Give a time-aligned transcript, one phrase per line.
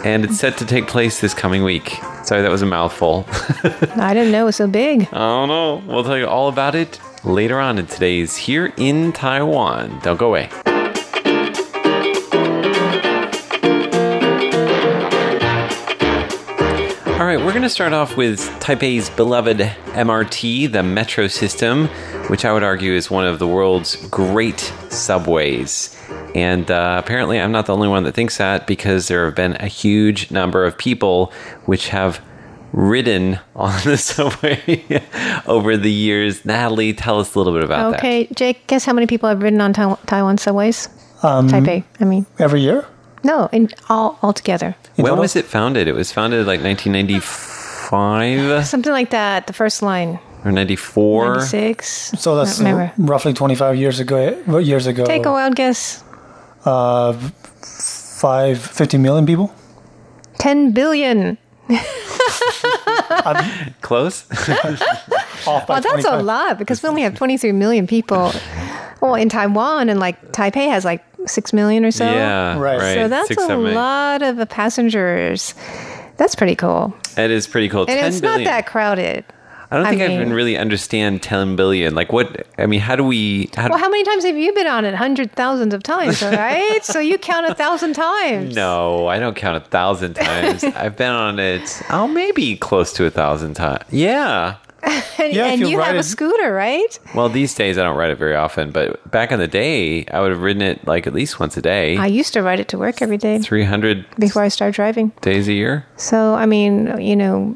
[0.06, 1.98] and it's set to take place this coming week.
[2.24, 3.26] Sorry, that was a mouthful.
[3.98, 5.08] I didn't know it was so big.
[5.12, 5.84] I don't know.
[5.86, 10.00] We'll tell you all about it later on in today's Here in Taiwan.
[10.04, 10.50] Don't go away.
[17.36, 21.88] Right, we're going to start off with Taipei's beloved MRT, the metro system,
[22.28, 26.00] which I would argue is one of the world's great subways.
[26.36, 29.56] And uh, apparently, I'm not the only one that thinks that because there have been
[29.56, 31.32] a huge number of people
[31.66, 32.22] which have
[32.72, 34.84] ridden on the subway
[35.48, 36.46] over the years.
[36.46, 38.00] Natalie, tell us a little bit about that.
[38.00, 40.88] Okay, Jake, guess how many people have ridden on Tai- Taiwan subways?
[41.24, 42.26] Um, Taipei, I mean.
[42.38, 42.86] Every year?
[43.24, 44.76] No, in all altogether.
[44.98, 45.22] In When total?
[45.22, 45.88] was it founded?
[45.88, 50.20] It was founded like 1995 Something like that, the first line.
[50.44, 51.36] or 94.
[51.36, 51.88] 96.
[52.20, 52.94] So that's Not remember.
[52.98, 54.60] roughly 25 years ago.
[54.60, 55.06] Years ago.
[55.06, 56.04] Take a wild guess.
[56.66, 57.14] Uh,
[57.62, 59.54] five, 50 million people?
[60.40, 61.38] 10 billion.
[63.26, 64.24] Off Close?
[64.24, 64.78] by
[65.68, 68.32] Well, that's a lot because we only have 23 million people.
[69.02, 72.06] Well, in Taiwan and like Taipei has like 6 million or so.
[72.06, 72.58] yeah.
[72.58, 72.80] Right.
[72.80, 72.94] Right.
[72.96, 73.76] So that's Six, a seven, eight.
[73.76, 75.54] lot of uh, passengers.
[76.18, 76.94] That's pretty cool.
[77.18, 77.82] It is pretty cool.
[77.82, 78.44] And 10 it's billion.
[78.44, 79.26] not that crowded.
[79.72, 81.96] I don't I think I, mean- even really understand 10 billion.
[81.96, 82.46] Like what?
[82.60, 83.50] I mean, how do we?
[83.56, 84.94] How Well, how many times have you been on it?
[84.94, 86.86] Hundred thousands of times, right?
[86.86, 88.56] so you count a thousand times.
[88.56, 90.64] no, I don't count a thousand times.
[90.76, 91.82] I've been on it.
[91.90, 93.84] Oh, maybe close to a thousand times.
[93.90, 94.58] Yeah.
[95.20, 97.00] And, Yeah, and you you have ride a scooter, right?
[97.16, 100.20] Well, these days I don't ride it very often, but back in the day, I
[100.20, 102.68] would have ridden it like at least once a day, I used to ride it
[102.70, 105.12] to work every day 300 before I started driving.
[105.22, 105.86] days a year.
[105.96, 107.56] So, I mean, you know,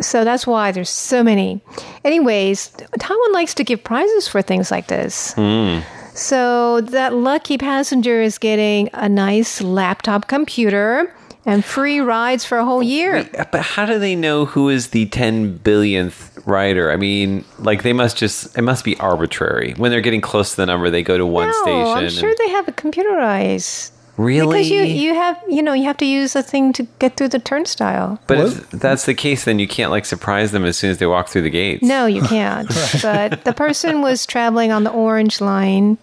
[0.00, 1.60] so that's why there's so many.
[2.04, 5.34] Anyways, Taiwan likes to give prizes for things like this.
[5.34, 5.80] Hmm.
[6.14, 11.14] So that lucky passenger is getting a nice laptop computer
[11.48, 13.28] and free rides for a whole oh, year.
[13.50, 16.92] But how do they know who is the 10 billionth rider?
[16.92, 19.72] I mean, like they must just, it must be arbitrary.
[19.78, 22.04] When they're getting close to the number, they go to one no, station.
[22.04, 23.90] I'm sure and- they have it computerized.
[24.18, 24.58] really?
[24.58, 27.28] Because you, you have you know you have to use a thing to get through
[27.28, 28.18] the turnstile.
[28.26, 28.46] but What?
[28.48, 31.28] if that's the case, then you can't like surprise them as soon as they walk
[31.28, 31.82] through the gates.
[31.82, 32.68] No, you can't.
[33.02, 35.96] but the person was traveling on the orange line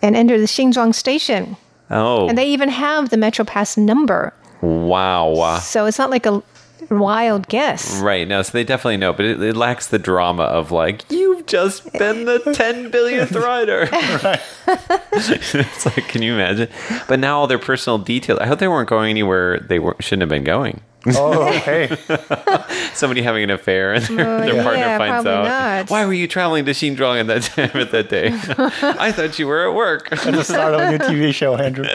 [0.00, 1.56] and entered the Xinzhuang station,
[1.90, 4.32] Oh, and they even have the Metro Pass number.
[4.60, 5.58] Wow.
[5.58, 6.42] So it's not like a
[6.88, 8.00] wild guess.
[8.00, 8.26] Right.
[8.26, 11.92] No, so they definitely know, but it, it lacks the drama of like, you've just
[11.92, 13.88] been the 10 billionth rider.
[15.12, 16.68] it's like, can you imagine?
[17.08, 20.22] But now all their personal details, I hope they weren't going anywhere they were, shouldn't
[20.22, 20.80] have been going.
[21.06, 21.96] Oh, okay.
[22.92, 25.44] Somebody having an affair and their, oh, their yeah, partner finds out.
[25.44, 25.90] not.
[25.90, 28.28] Why were you traveling to Xinzhuang at that time at that day?
[28.32, 30.12] I thought you were at work.
[30.12, 31.86] At the start of a new TV show, Andrew.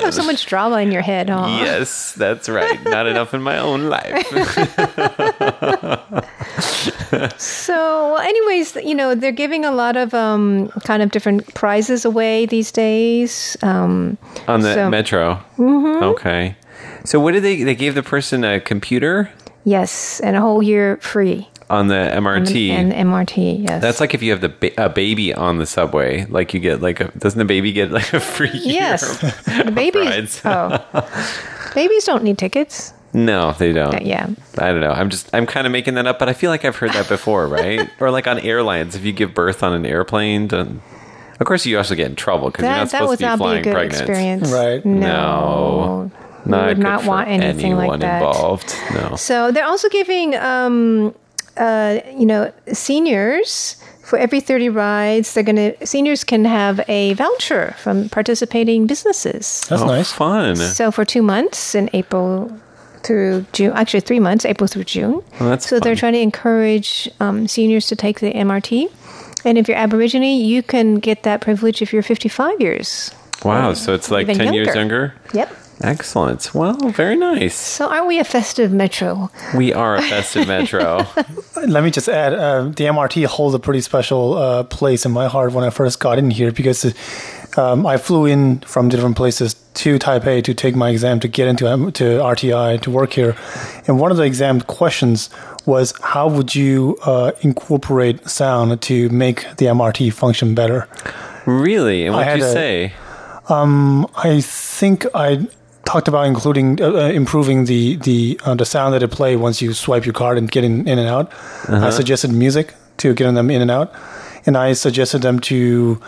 [0.00, 1.46] You have so much drama in your head, huh?
[1.62, 2.82] yes, that's right.
[2.84, 4.26] Not enough in my own life.
[7.36, 7.74] So,
[8.12, 12.46] well, anyways, you know, they're giving a lot of um, kind of different prizes away
[12.46, 13.56] these days.
[13.62, 14.16] Um,
[14.48, 15.34] On the So- metro.
[15.58, 16.02] Mm-hmm.
[16.04, 16.56] Okay.
[17.04, 17.62] So what did they?
[17.62, 19.30] They gave the person a computer
[19.64, 21.48] yes, and a whole year free.
[21.70, 22.70] On the MRT.
[22.72, 23.80] On, And MRT, yes.
[23.80, 26.82] That's like if you have the ba- a baby on the subway, like you get
[26.82, 29.22] like a doesn't the baby get like a free yes.
[29.22, 30.42] of- the babies.
[30.44, 30.78] Oh,
[31.74, 32.92] babies don't need tickets.
[33.12, 34.02] No, they don't.
[34.02, 34.28] Yeah.
[34.58, 34.92] I don't know.
[34.92, 37.08] I'm just I'm kind of making that up, but I feel like I've heard that
[37.08, 37.88] before, right?
[38.00, 40.80] or like on airlines, if you give birth on an airplane, then
[41.40, 43.26] of course you also get in trouble because you're not that would supposed to be
[43.26, 44.00] not be a flying good pregnant.
[44.02, 44.52] experience.
[44.52, 44.84] Right.
[44.84, 46.10] No.
[46.44, 48.22] We Not would good not for want anything like anyone that.
[48.22, 48.74] involved.
[48.94, 49.16] No.
[49.16, 51.14] So they're also giving, um,
[51.56, 55.34] uh, you know, seniors for every thirty rides.
[55.34, 59.64] They're gonna seniors can have a voucher from participating businesses.
[59.68, 60.12] That's oh, nice.
[60.12, 60.56] Fun.
[60.56, 62.50] So for two months in April
[63.02, 65.22] through June, actually three months, April through June.
[65.38, 68.92] Well, that's so they're trying to encourage um, seniors to take the MRT.
[69.44, 73.10] And if you're Aborigine, you can get that privilege if you're 55 years.
[73.44, 73.72] Wow.
[73.72, 74.80] So it's like Even 10 years younger.
[74.80, 75.14] younger?
[75.32, 75.56] Yep.
[75.82, 76.54] Excellent.
[76.54, 77.54] Well, very nice.
[77.54, 79.30] So aren't we a festive metro?
[79.56, 81.06] We are a festive metro.
[81.66, 85.26] Let me just add, uh, the MRT holds a pretty special uh, place in my
[85.26, 86.94] heart when I first got in here because
[87.56, 91.48] um, I flew in from different places to Taipei to take my exam to get
[91.48, 93.34] into M- to RTI to work here,
[93.86, 95.30] and one of the exam questions
[95.64, 100.88] was how would you uh, incorporate sound to make the MRT function better?
[101.46, 102.04] really?
[102.04, 102.92] And what I did you a- say?
[103.48, 105.46] I think I
[105.84, 109.62] talked about including uh, uh, improving the the uh, the sound that it play once
[109.62, 111.32] you swipe your card and get in, in and out.
[111.68, 113.92] I suggested music to getting them in and out,
[114.46, 116.00] and I suggested them to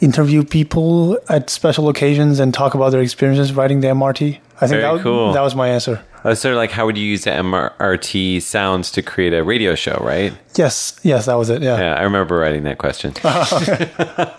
[0.00, 4.38] interview people at special occasions and talk about their experiences riding the MRT.
[4.60, 5.32] I think Very that, cool.
[5.32, 6.04] that was my answer.
[6.24, 10.00] Uh, so, like, how would you use the MRT sounds to create a radio show,
[10.02, 10.32] right?
[10.56, 11.60] Yes, yes, that was it.
[11.62, 11.78] Yeah.
[11.78, 13.12] Yeah, I remember writing that question.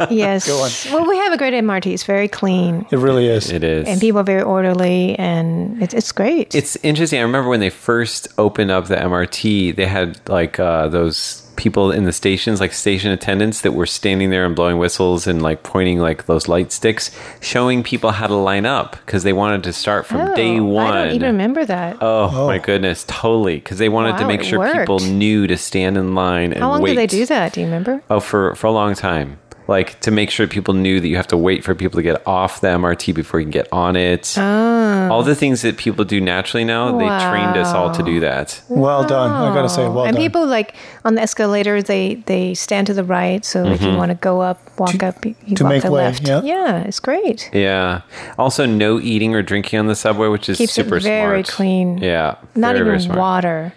[0.10, 0.48] Yes.
[0.92, 1.94] Well, we have a great MRT.
[1.94, 2.86] It's very clean.
[2.92, 3.52] It really is.
[3.52, 3.88] It is.
[3.88, 6.54] And people are very orderly, and it's, it's great.
[6.56, 7.20] It's interesting.
[7.20, 11.92] I remember when they first opened up the MRT, they had like uh, those people
[11.92, 15.64] in the stations, like station attendants, that were standing there and blowing whistles and like
[15.64, 17.12] pointing like those light sticks,
[17.42, 20.94] showing people how to line up because they wanted to start from Oh, day one.
[20.94, 21.98] I don't even remember that.
[22.02, 22.48] Oh, oh.
[22.48, 23.56] my goodness, totally.
[23.56, 24.78] Because they wanted to make sure worked.
[24.78, 26.92] people knew to stand in line and How long wait.
[26.92, 27.54] did they do that?
[27.54, 28.02] Do you remember?
[28.10, 29.40] Oh, for for a long time.
[29.68, 32.22] Like to make sure people knew that you have to wait for people to get
[32.28, 34.38] off the MRT before you can get on it.
[34.38, 38.62] All the things that people do naturally now, they trained us all to do that.
[38.70, 39.32] Well done.
[39.32, 40.16] I gotta say, well and done.
[40.16, 43.44] And people like on the escalator, they they stand to the right.
[43.44, 43.92] So if Mm-hmm.
[43.92, 46.22] you want to go up, walk up, you, you to walk make the way, left.
[46.24, 46.82] yeah.
[46.84, 47.50] it's great.
[47.54, 48.02] Yeah.
[48.38, 51.48] Also, no eating or drinking on the subway, which is Keeps it super very smart.
[51.56, 51.98] clean.
[51.98, 52.36] Yeah.
[52.56, 53.20] Not very, very even smart.
[53.20, 53.74] water.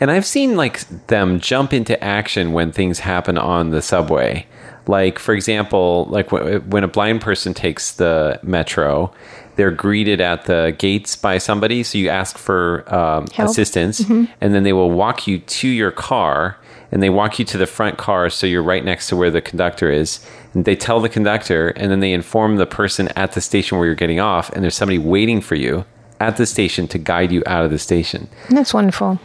[0.00, 4.46] And I've seen like them jump into action when things happen on the subway.
[4.86, 9.12] Like for example, like wh- when a blind person takes the metro,
[9.56, 11.82] they're greeted at the gates by somebody.
[11.82, 14.24] So you ask for um, assistance, Mm-hmm.
[14.40, 16.56] and then they will walk you to your car,
[16.90, 19.40] and they walk you to the front car, so you're right next to where the
[19.40, 20.24] conductor is.
[20.54, 23.86] And they tell the conductor, and then they inform the person at the station where
[23.86, 25.84] you're getting off, and there's somebody waiting for you
[26.18, 28.28] at the station to guide you out of the station.
[28.50, 29.18] That's wonderful.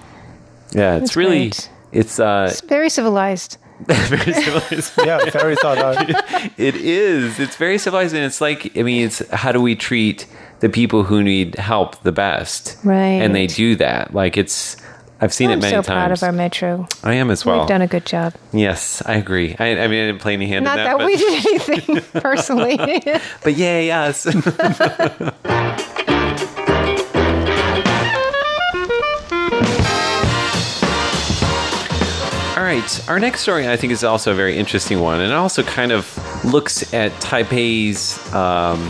[0.71, 1.69] Yeah, it's That's really great.
[1.93, 3.57] it's uh It's very civilized.
[3.85, 4.93] very civilized.
[5.05, 6.09] yeah, very thought out.
[6.57, 7.39] it is.
[7.39, 10.25] It's very civilized and it's like I mean it's how do we treat
[10.59, 12.77] the people who need help the best?
[12.83, 13.21] Right.
[13.21, 14.13] And they do that.
[14.13, 14.77] Like it's
[15.19, 15.87] I've seen I'm it many so times.
[15.87, 16.87] proud of our metro.
[17.03, 17.59] I am as well.
[17.59, 18.33] We've done a good job.
[18.53, 19.55] yes, I agree.
[19.57, 22.21] I, I mean I didn't play any hand Not in that, that, we did anything
[22.21, 22.77] personally.
[23.43, 24.25] but yay us.
[32.67, 35.63] Right, our next story I think is also a very interesting one, and it also
[35.63, 36.03] kind of
[36.43, 38.89] looks at Taipei's, um,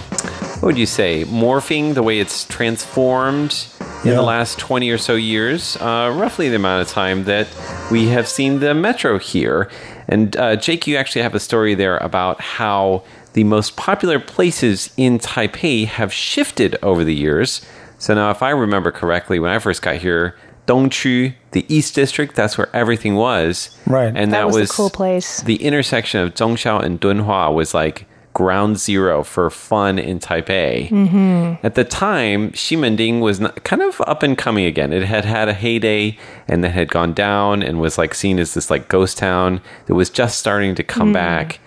[0.62, 3.68] what would you say, morphing, the way it's transformed
[4.04, 4.16] in Yeah.
[4.16, 7.48] the last 20 or so years, uh, roughly the amount of time that
[7.92, 9.70] we have seen the metro here.
[10.08, 13.04] And uh, Jake, you actually have a story there about how
[13.34, 17.62] the most popular places in Taipei have shifted over the years.
[18.00, 20.36] So now, if I remember correctly, when I first got here,
[20.68, 23.76] Dongqu, the East District, that's where everything was.
[23.86, 24.14] Right.
[24.16, 25.42] And that, That was the cool place.
[25.42, 30.90] The intersection of Zhongxiao and Dunhua was like ground zero for fun in Taipei.
[30.90, 31.66] Mm-hmm.
[31.66, 34.94] At the time, Ximending was not, kind of up and coming again.
[34.94, 38.54] It had had a heyday and then had gone down and was like seen as
[38.54, 41.60] this like ghost town that was just starting to come back.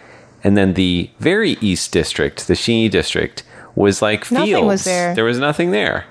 [0.45, 3.43] And then the very East District, the Xinyi District,
[3.75, 4.51] was like fields.
[4.51, 5.15] Nothing was there.
[5.15, 6.05] There was nothing there.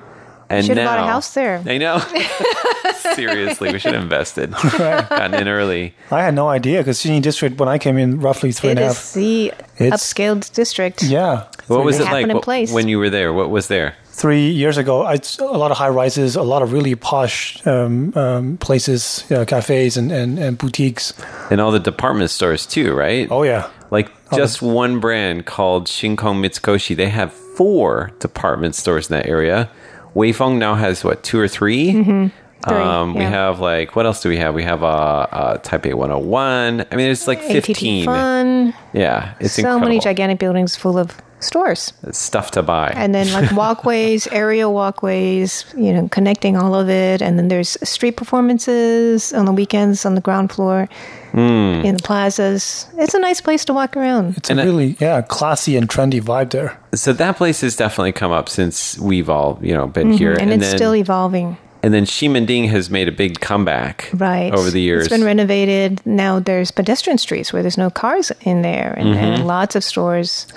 [0.49, 1.61] And Should have bought a house there.
[1.65, 1.99] I know.
[3.15, 4.51] Seriously, we should have invested.
[4.77, 5.93] Gotten in early.
[6.11, 8.79] I had no idea because Xinyi District, when I came in, roughly three It and
[8.79, 9.13] a is half.
[9.13, 11.03] the It's- upscale district.
[11.03, 11.45] Yeah.
[11.67, 12.71] What was it like in place.
[12.73, 13.31] when you were there?
[13.31, 13.95] What was there?
[14.11, 18.11] Three years ago, I, a lot of high rises, a lot of really posh um,
[18.17, 21.13] um, places, uh, cafes, and, and, and boutiques.
[21.51, 23.27] And all the department stores too, right?
[23.31, 23.69] Oh, yeah.
[23.91, 26.95] Like just one brand called Shinkong Mitsukoshi.
[26.95, 29.69] They have four department stores in that area.
[30.15, 32.27] Weifeng now has what two or 3 Mm-hmm.
[32.67, 34.53] Three, Um, We have like what else do we have?
[34.53, 34.87] We have uh,
[35.31, 36.85] uh, Taipei 101.
[36.91, 38.03] I mean, it's like ATT fifteen.
[38.05, 38.73] Fun.
[38.91, 39.87] Yeah, it's so incredible.
[39.87, 41.93] many gigantic buildings full of stores.
[42.11, 42.91] stuff to buy.
[42.95, 47.21] And then like walkways, aerial walkways, you know, connecting all of it.
[47.21, 50.87] And then there's street performances on the weekends on the ground floor
[51.31, 51.85] Hmm.
[51.85, 52.87] in the plazas.
[52.97, 54.35] It's a nice place to walk around.
[54.37, 56.77] It's And a I- really, yeah, classy and trendy vibe there.
[56.95, 60.41] so that place has definitely come up since we've all you know been here, Mm-hmm.
[60.41, 61.55] And, it's then, still evolving.
[61.83, 64.51] and then Ximending has made a big comeback Right.
[64.51, 65.05] over the years.
[65.05, 66.01] It's been renovated.
[66.03, 69.23] Now there's pedestrian streets where there's no cars in there and, Mm-hmm.
[69.23, 70.47] and lots of stores.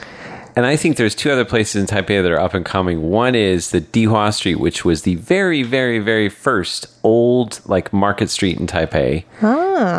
[0.54, 3.08] And I think there's two other places in Taipei that are up and coming.
[3.08, 8.28] One is the Dihua Street, which was the very, very, very first old like market
[8.30, 9.24] street in Taipei.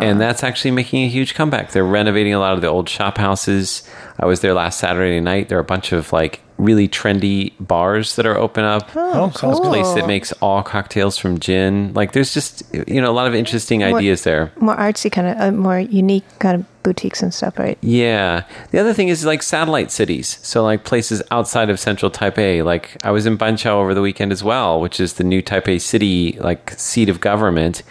[0.02, 1.72] And that's actually making a huge comeback.
[1.72, 3.82] They're renovating a lot of the old shop houses.
[4.18, 5.48] I was there last Saturday night.
[5.48, 8.90] There are a bunch of like really trendy bars that are open up.
[8.94, 11.92] Oh, sounds a place that makes all cocktails from gin.
[11.94, 14.52] Like there's just you know a lot of interesting ideas there.
[14.56, 17.76] More artsy kind of, uh, more unique kind of boutiques and stuff, right?
[17.80, 18.44] Yeah.
[18.70, 20.38] The other thing is like satellite cities.
[20.42, 22.64] So like places outside of central Taipei.
[22.64, 25.80] Like I was in Banqiao over the weekend as well, which is the new Taipei
[25.80, 27.82] city like seat of government.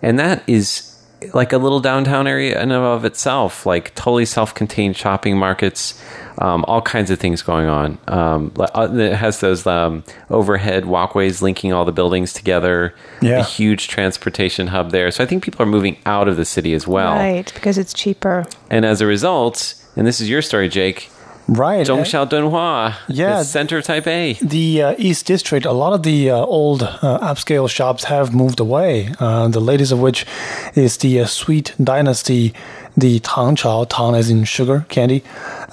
[0.00, 0.96] And that is
[1.34, 6.00] like a little downtown area in and of itself, like totally self-contained shopping markets,
[6.38, 7.98] um, all kinds of things going on.
[8.08, 12.94] Um, uh, it has those um, overhead walkways linking all the buildings together.
[13.22, 13.40] Yeah.
[13.40, 15.10] A huge transportation hub there.
[15.10, 17.14] So I think people are moving out of the city as well.
[17.14, 18.46] Right, because it's cheaper.
[18.70, 21.10] And as a result, and this is your story, Jake,
[21.48, 21.86] Right.
[21.86, 23.38] Zhongxiao Dunhua, Yeah.
[23.38, 24.36] the center of Taipei.
[24.40, 28.58] The uh, East District, a lot of the uh, old uh, upscale shops have moved
[28.58, 29.12] away.
[29.20, 30.26] Uh, the latest of which
[30.74, 32.52] is the uh, Sweet Dynasty,
[32.96, 35.22] the Tangchao, Tang as in sugar candy,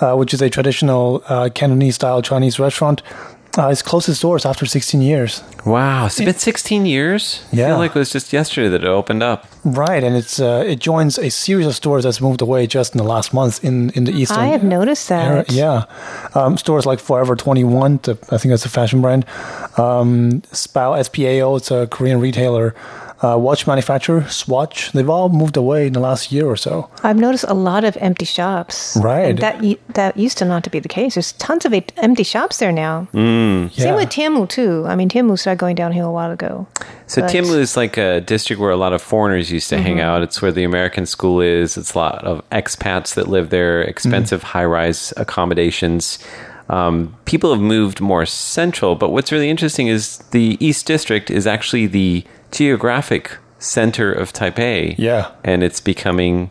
[0.02, 3.02] uh, which is a traditional uh, Cantonese style Chinese restaurant.
[3.56, 5.44] Uh, it's closed its doors after 16 years.
[5.64, 7.44] Wow, it's been 16 years.
[7.54, 7.68] I Yeah.
[7.68, 9.46] feel like it was just yesterday that it opened up.
[9.64, 12.98] Right, and it's uh, it joins a series of stores that's moved away just in
[12.98, 14.40] the last month in, in the eastern.
[14.40, 15.44] I have noticed area.
[15.44, 15.52] that.
[15.52, 15.84] Yeah,
[16.34, 18.00] um, stores like Forever Twenty One,
[18.32, 19.24] I think that's a fashion brand.
[19.78, 22.74] Um, Spao SPAO, it's a Korean retailer.
[23.24, 26.90] Uh, watch manufacturer Swatch, they've all moved away in the last year or so.
[27.04, 28.98] I've noticed a lot of empty shops.
[29.02, 29.30] Right.
[29.30, 29.64] And that
[29.94, 31.16] that used to not to be the case.
[31.16, 33.08] There's tons of empty shops there now.
[33.14, 33.72] Mm.
[33.72, 33.96] Same Yeah.
[33.96, 34.84] with Tianmu too.
[34.88, 36.68] I mean, Tianmu started going downhill a while ago.
[37.08, 40.02] So But- Tianmu is like a district where a lot of foreigners used to hang
[40.02, 40.22] out.
[40.22, 41.78] It's where the American school is.
[41.78, 46.20] It's a lot of expats that live there, expensive high-rise accommodations.
[46.70, 51.46] Um, people have moved more central, but what's really interesting is the East District is
[51.46, 54.96] actually the geographic center of Taipei.
[54.98, 55.32] Yeah.
[55.44, 56.50] And it's becoming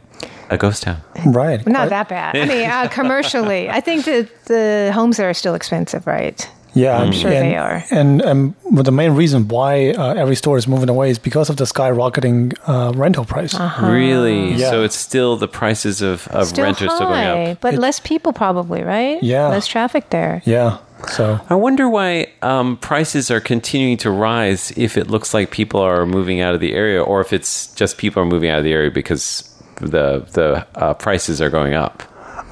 [0.51, 0.99] a ghost town.
[1.27, 1.67] Right.
[1.67, 2.37] Not that bad.
[2.37, 6.49] I mean, uh, commercially, I think that the homes there are still expensive, right?
[6.75, 7.85] Yeah, I'm sure they are.
[7.91, 11.51] And um, but the main reason why uh, every store is moving away is because
[11.51, 13.55] of the skyrocketing uh, rental price.
[13.83, 14.53] Really?
[14.55, 14.71] Yeah.
[14.71, 17.61] So it's still the prices of, of Still rent are still going up.
[17.61, 19.23] but less people probably, right?
[19.23, 19.49] Yeah.
[19.49, 20.41] less traffic there.
[20.47, 20.79] Yeah.
[21.09, 25.81] So I wonder why um, prices are continuing to rise if it looks like people
[25.81, 28.65] are moving out of the area, or if it's just people are moving out of
[28.65, 32.03] the area because the the uh, prices are going up.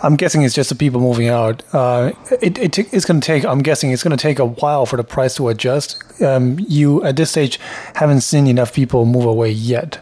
[0.02, 1.62] I'm guessing it's just the people moving out.
[1.74, 3.44] Uh, it, it t- it's going to take.
[3.44, 6.02] I'm guessing it's going to take a while for the price to adjust.
[6.22, 7.58] Um, you at this stage
[7.94, 9.98] haven't seen enough people move away yet.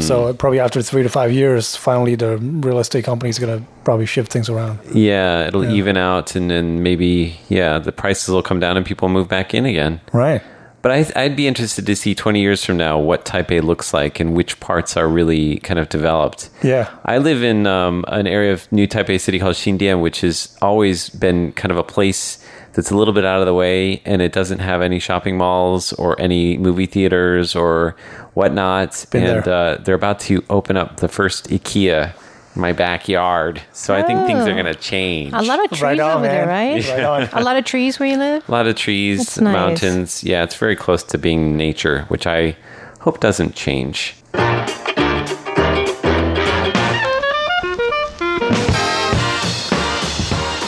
[0.00, 3.66] So probably after three to five years, finally the real estate company is going to
[3.84, 4.78] probably shift things around.
[4.94, 9.08] Yeah, it'll even out, and then maybe yeah, the prices will come down and people
[9.08, 10.00] move back in again.
[10.12, 10.42] Right.
[10.82, 14.18] But I, I'd be interested to see 20 years from now what Taipei looks like
[14.18, 16.48] and which parts are really kind of developed.
[16.62, 16.90] Yeah.
[17.04, 21.10] I live in um, an area of New Taipei City called Xindian, which has always
[21.10, 24.32] been kind of a place that's a little bit out of the way and it
[24.32, 27.96] doesn't have any shopping malls or any movie theaters or
[28.34, 29.04] whatnot.
[29.10, 29.54] Been and there.
[29.54, 32.14] Uh, they're about to open up the first IKEA
[32.56, 33.60] my backyard.
[33.72, 34.54] So I think things are Oh.
[34.54, 35.32] going to change.
[35.32, 36.74] A lot of trees Right on, over there, man.
[36.74, 36.88] right?
[36.88, 37.22] Right on.
[37.40, 38.48] A lot of trees where you live.
[38.48, 39.52] A lot of trees, That's nice.
[39.52, 40.24] mountains.
[40.24, 42.56] Yeah, it's very close to being nature, which I
[43.00, 44.16] hope doesn't change.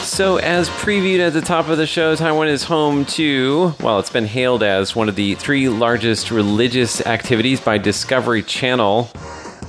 [0.03, 4.11] So, as previewed at the top of the show, Taiwan is home to, well, it's
[4.11, 9.09] been hailed as one of the three largest religious activities by Discovery Channel.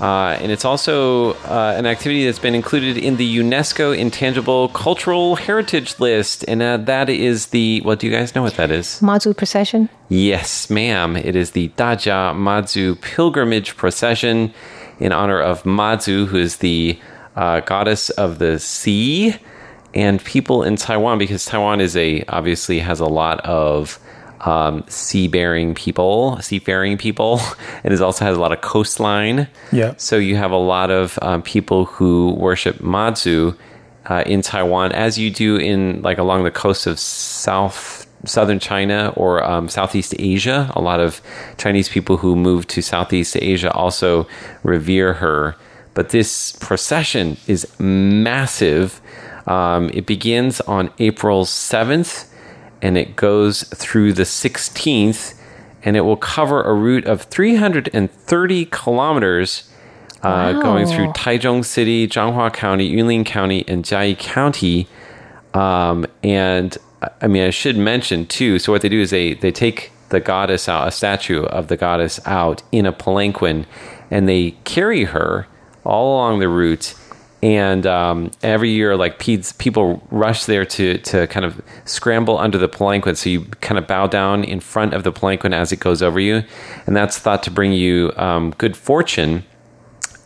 [0.00, 5.36] Uh, and it's also uh, an activity that's been included in the UNESCO Intangible Cultural
[5.36, 6.44] Heritage List.
[6.46, 9.00] And uh, that is the, well, do you guys know what that is?
[9.00, 9.88] Mazu procession.
[10.08, 11.16] Yes, ma'am.
[11.16, 14.52] It is the Dajia Mazu pilgrimage procession
[14.98, 16.98] in honor of Mazu, who is the
[17.36, 19.36] uh, goddess of the sea
[19.94, 23.98] and people in Taiwan, because Taiwan is a obviously has a lot of
[24.44, 27.40] um, seafaring people, seafaring people,
[27.82, 29.48] and it also has a lot of coastline.
[29.72, 29.94] Yeah.
[29.96, 33.56] So you have a lot of um, people who worship Mazu
[34.06, 39.12] uh, in Taiwan, as you do in like along the coast of South southern China
[39.16, 40.70] or um, Southeast Asia.
[40.74, 41.20] A lot of
[41.58, 44.26] Chinese people who move to Southeast Asia also
[44.62, 45.56] revere her.
[45.94, 49.00] But this procession is massive.
[49.46, 52.26] Um, it begins on April 7th
[52.84, 55.34] and it goes through the 16th,
[55.82, 59.70] and it will cover a route of 330 kilometers.
[60.22, 61.12] Uh, going through Wow.
[61.12, 64.86] Taichung City, Zhanghua County, Yunlin County, and Jiayi County.
[65.52, 66.78] Um, and
[67.20, 68.58] I mean, I should mention too.
[68.58, 71.76] So what they do is they they take the goddess out, a statue of the
[71.76, 73.66] goddess out in a palanquin,
[74.10, 75.46] and they carry her
[75.84, 76.94] all along the route.
[77.42, 82.68] And um, every year, like people rush there to to kind of scramble under the
[82.68, 83.16] palanquin.
[83.16, 86.18] So you kind of bow down in front of the palanquin as it goes over
[86.18, 86.42] you,
[86.86, 89.44] and that's thought to bring you um, good fortune.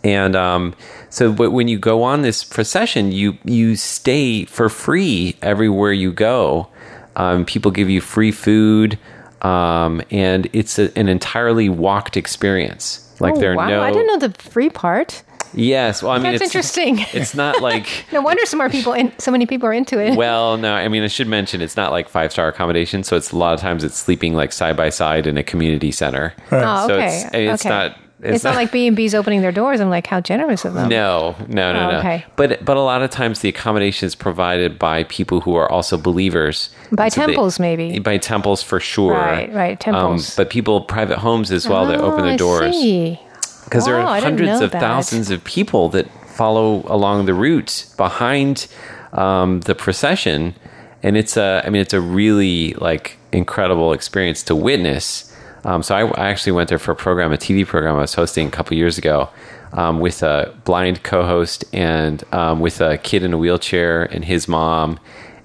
[0.04, 0.74] And um,
[1.10, 6.12] so, but when you go on this procession, you you stay for free everywhere you
[6.12, 6.68] go.
[7.16, 8.98] Um, people give you free food,
[9.42, 13.04] um, and it's a, an entirely walked experience.
[13.20, 13.68] Like oh, there are wow.
[13.68, 13.82] no.
[13.82, 15.22] I didn't know the free part.
[15.54, 16.98] Yes, well, I mean, That's it's interesting.
[17.12, 17.86] It's not like.
[18.12, 20.16] No wonder so more people in, so many people are into it.
[20.16, 23.02] Well, no, I mean, I should mention it's not like five star accommodation.
[23.04, 25.90] So it's a lot of times it's sleeping like side by side in a community
[25.92, 26.34] center.
[26.52, 27.06] oh, So okay.
[27.06, 27.68] it's, it's okay.
[27.68, 27.96] not.
[28.20, 29.80] It's, not, like B and B's opening their doors.
[29.80, 30.88] I'm like, how generous of them.
[30.88, 31.98] No, no, no, Oh, no.
[32.00, 32.24] okay.
[32.34, 35.96] But but a lot of times the accommodation is provided by people who are also
[35.96, 36.70] believers.
[36.90, 38.00] By And so they- temples, maybe.
[38.00, 39.12] By temples for sure.
[39.12, 40.30] Right, right, temples.
[40.30, 43.20] Um, but people, private homes as well, that open Oh, their I doors see.
[43.68, 44.80] Because there are hundreds of that.
[44.80, 48.66] thousands of people that follow along the route behind
[49.12, 50.54] um, the procession,
[51.02, 55.24] and it's a, I mean, it's a really like incredible experience to witness.
[55.64, 58.14] Um, so I, I actually went there for a program, a TV program I was
[58.14, 59.28] hosting a couple years ago,
[59.72, 64.48] um, with a blind co-host and um, with a kid in a wheelchair and his
[64.48, 64.98] mom,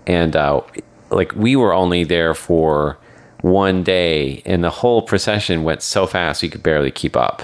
[0.08, 0.62] and uh,
[1.10, 2.98] like we were only there for
[3.42, 7.44] one day, and the whole procession went so fast we could barely keep up.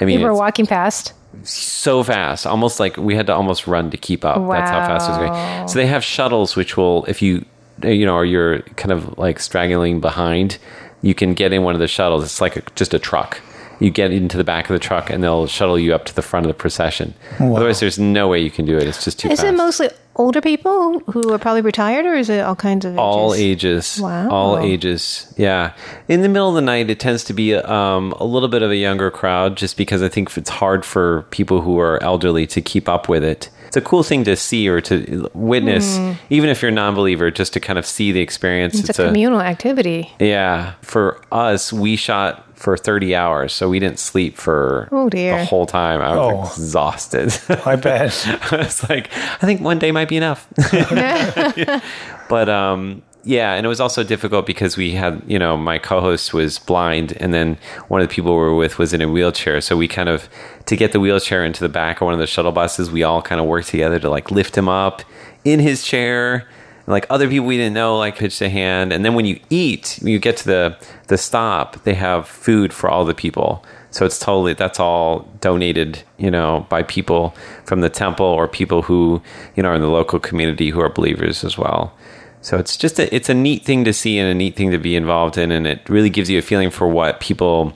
[0.00, 1.12] I mean, People were walking past.
[1.42, 4.36] so fast, almost like we had to almost run to keep up.
[4.50, 5.68] That's how fast it was going.
[5.68, 7.44] So they have shuttles, which will, if you,
[7.82, 10.58] you know, or you're kind of like straggling behind,
[11.02, 12.24] you can get in one of the shuttles.
[12.24, 13.40] It's like a, just a truck.
[13.80, 16.22] You get into the back of the truck, and they'll shuttle you up to the
[16.22, 17.14] front of the procession.
[17.40, 18.84] Otherwise, there's no way you can do it.
[18.84, 19.52] It's just too Is fast.
[19.52, 22.98] it mostly older people who are probably retired, or is it all kinds of ages?
[23.00, 24.28] all ages Wow.
[24.30, 25.72] all ages yeah
[26.06, 28.70] in the middle of the night it tends to be um, a little bit of
[28.70, 32.60] a younger crowd just because i think it's hard for people who are elderly to
[32.60, 35.98] keep up with it it's a cool thing to see or to witness
[36.30, 38.86] even if you're a non-believer just to kind of see the experience Hmm.
[38.90, 40.12] It's, a communal activity.
[40.20, 45.38] yeah for us we shot for 30 hours so we didn't sleep for Oh, dear.
[45.38, 46.42] the whole time i was Oh.
[46.62, 47.32] exhausted
[47.66, 48.26] I bet.
[48.52, 49.08] I was like,
[49.42, 50.46] I think one day might be enough.
[52.28, 56.34] but um, yeah, and it was also difficult because we had, you know, my co-host
[56.34, 57.56] was blind, and then
[57.88, 59.60] one of the people we were with was in a wheelchair.
[59.60, 60.28] So we kind of
[60.66, 63.22] to get the wheelchair into the back of one of the shuttle buses, we all
[63.22, 65.02] kind of worked together to like lift him up
[65.44, 66.46] in his chair.
[66.86, 69.98] Like other people we didn't know, like pitched a hand, and then when you eat,
[70.02, 70.76] when you get to the
[71.08, 73.64] the stop, they have food for all the people.
[73.90, 78.82] So it's totally that's all donated, you know, by people from the temple or people
[78.82, 79.22] who
[79.56, 81.94] you know are in the local community who are believers as well.
[82.42, 84.78] So it's just a, it's a neat thing to see and a neat thing to
[84.78, 87.72] be involved in, and it really gives you a feeling for what people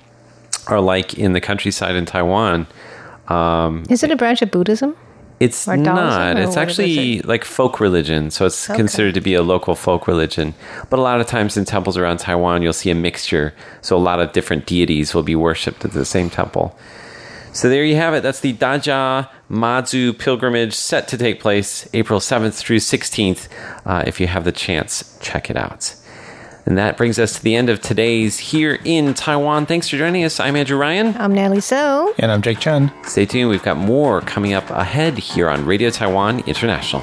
[0.66, 2.66] are like in the countryside in Taiwan.
[3.29, 4.94] um, Is it a branch of Buddhism?
[5.40, 6.37] It's Or not.
[6.37, 7.27] It's actually it?
[7.27, 8.31] like folk religion.
[8.31, 8.77] So it's Okay.
[8.77, 10.55] considered to be a local folk religion.
[10.90, 13.55] But a lot of times in temples around Taiwan, you'll see a mixture.
[13.81, 16.77] So a lot of different deities will be worshipped at the same temple.
[17.53, 18.22] So there you have it.
[18.22, 23.48] That's the Dajia Mazu pilgrimage set to take place April 7th through 16th.
[23.87, 25.94] Uh, if you have the chance, check it out.
[26.68, 29.64] And that brings us to the end of today's Here in Taiwan.
[29.64, 30.38] Thanks for joining us.
[30.38, 31.16] I'm Andrew Ryan.
[31.16, 32.14] I'm Natalie So.
[32.18, 32.92] And I'm Jake Chen.
[33.04, 33.48] Stay tuned.
[33.48, 37.00] We've got more coming up ahead here on Radio Taiwan International.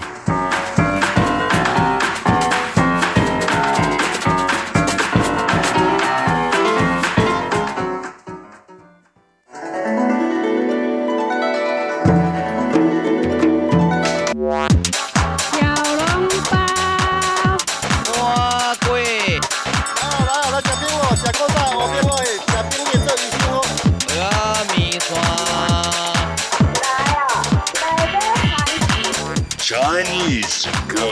[29.66, 31.10] Chinese go.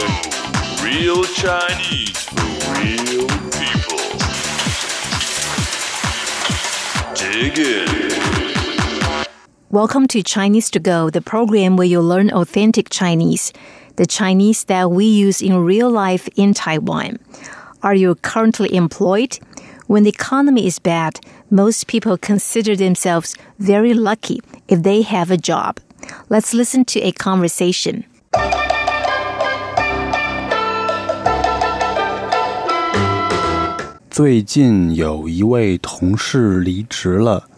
[0.80, 2.46] Real Chinese for
[2.78, 3.98] real people.
[7.16, 9.26] Dig in.
[9.70, 13.52] Welcome to Chinese to Go, the program where you learn authentic Chinese,
[13.96, 17.18] the Chinese that we use in real life in Taiwan.
[17.82, 19.36] Are you currently employed?
[19.88, 21.18] When the economy is bad,
[21.50, 25.80] most people consider themselves very lucky if they have a job.
[26.28, 28.04] Let's listen to a conversation.
[34.10, 37.48] 最近有一位同事离职了，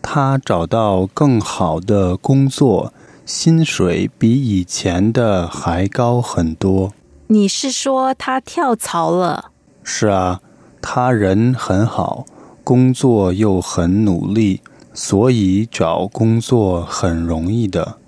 [0.00, 2.94] 他找到更好的工作，
[3.26, 6.92] 薪水比以前的还高很多。
[7.26, 9.46] 你是说他跳槽了？
[9.82, 10.40] 是啊，
[10.80, 12.24] 他人很好，
[12.62, 14.60] 工作又很努力，
[14.92, 17.98] 所以找工作很容易的。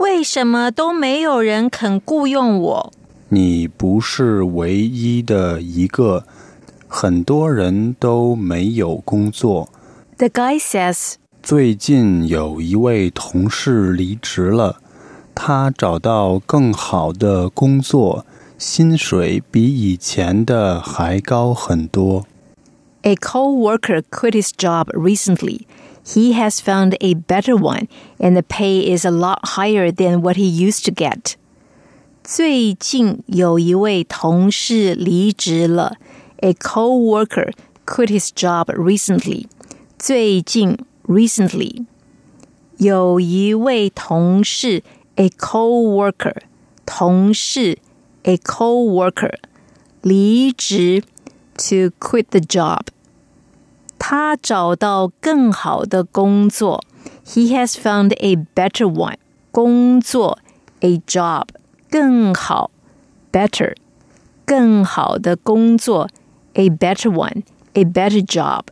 [0.00, 2.92] 为什么都没有人肯雇佣我？
[3.28, 6.24] 你不是唯一的一个，
[6.86, 9.68] 很多人都没有工作。
[10.18, 14.80] The guy says, 最近有一位同事离职了，
[15.34, 18.24] 他找到更好的工作，
[18.58, 22.26] 薪水比以前的还高很多。
[23.02, 25.60] A co-worker quit his job recently.
[26.04, 30.36] He has found a better one, and the pay is a lot higher than what
[30.36, 31.34] he used to get.
[32.22, 35.96] 最近有一位同事离职了。
[36.42, 37.52] A co-worker
[37.86, 39.46] quit his job recently.
[39.98, 41.86] 最近 recently
[42.78, 44.82] 有一位同事，
[45.14, 46.42] a co-worker
[46.84, 47.78] 同事，
[48.24, 49.38] a co-worker
[50.02, 51.02] 离职
[51.54, 52.82] to quit the job。
[54.00, 56.82] 他找到更好的工作，
[57.26, 59.16] he has found a better one。
[59.50, 60.38] 工作，
[60.80, 61.46] a job，
[61.90, 62.70] 更好，
[63.32, 63.74] better，
[64.44, 66.08] 更好的工作，
[66.52, 68.62] a better one，a better job。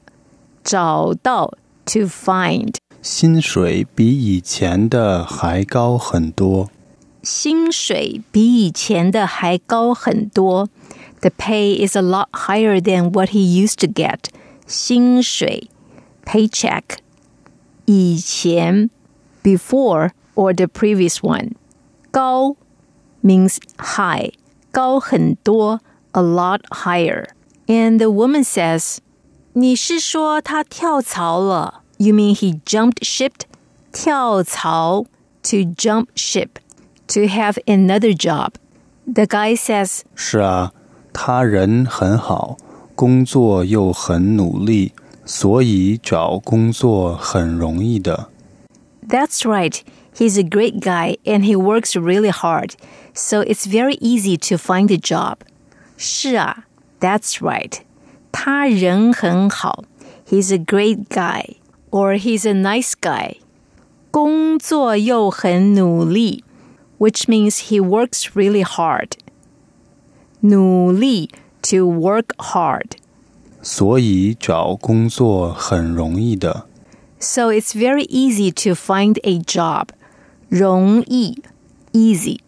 [0.62, 1.54] 找到，
[1.86, 2.74] to find。
[3.02, 6.70] 薪水比以前的还高很多。
[7.22, 10.68] 薪水比以前的还高很多。
[11.20, 14.18] The pay is a lot higher than what he used to get.
[14.68, 15.68] 薪水
[16.24, 16.82] paycheck
[17.86, 18.90] 以前
[19.42, 21.52] before or the previous one.
[22.10, 22.56] 高
[23.22, 24.32] means high
[24.70, 25.80] 高很多
[26.12, 27.26] a lot higher.
[27.66, 28.98] And the woman says,
[29.54, 31.82] 你是说他跳槽了?
[31.98, 33.32] You mean he jumped ship?
[33.92, 35.04] 跳槽
[35.42, 36.48] to jump ship
[37.06, 38.54] to have another job.
[39.06, 40.72] The guy says, 是啊，
[41.12, 42.56] 他人很好，
[42.98, 44.92] 工作又很努力，
[45.24, 48.28] 所以找工作很容易的。
[49.08, 49.80] That's right.
[50.16, 52.74] He's a great guy and he works really hard.
[53.14, 55.38] So it's very easy to find a job.
[55.96, 56.64] 是啊,
[57.00, 57.80] that's right.
[58.32, 59.84] 他人很好.
[60.28, 61.56] He's a great guy.
[61.90, 63.36] Or he's a nice guy.
[64.10, 66.44] 工作又很努力,
[66.98, 69.10] which means he works really hard.
[70.40, 71.30] 努力
[71.62, 72.92] to work hard.
[73.62, 76.66] 所以找工作很容易的。
[77.18, 79.88] So it's very easy to find a job.
[80.48, 81.42] 容易
[81.92, 82.40] easy.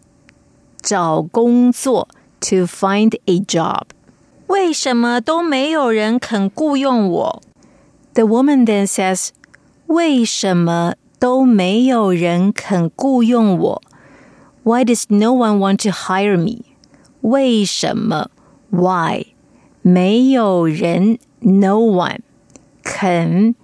[0.81, 2.07] 找工作
[2.41, 3.83] to find a job.
[4.47, 7.41] 为什么都没有人肯雇佣我?
[8.13, 9.29] The woman then says,
[9.87, 13.81] 为什么都没有人肯雇佣我?
[14.63, 16.65] Why does no one want to hire me?
[17.21, 18.29] 为什么
[18.71, 19.27] Why?
[19.81, 22.19] 没有人 no one
[22.83, 23.55] 肯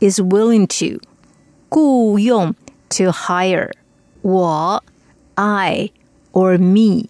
[0.00, 1.00] is willing to
[1.68, 2.54] 雇佣
[2.88, 3.70] to hire
[4.22, 4.82] 我
[5.36, 5.90] I
[6.32, 7.06] or me.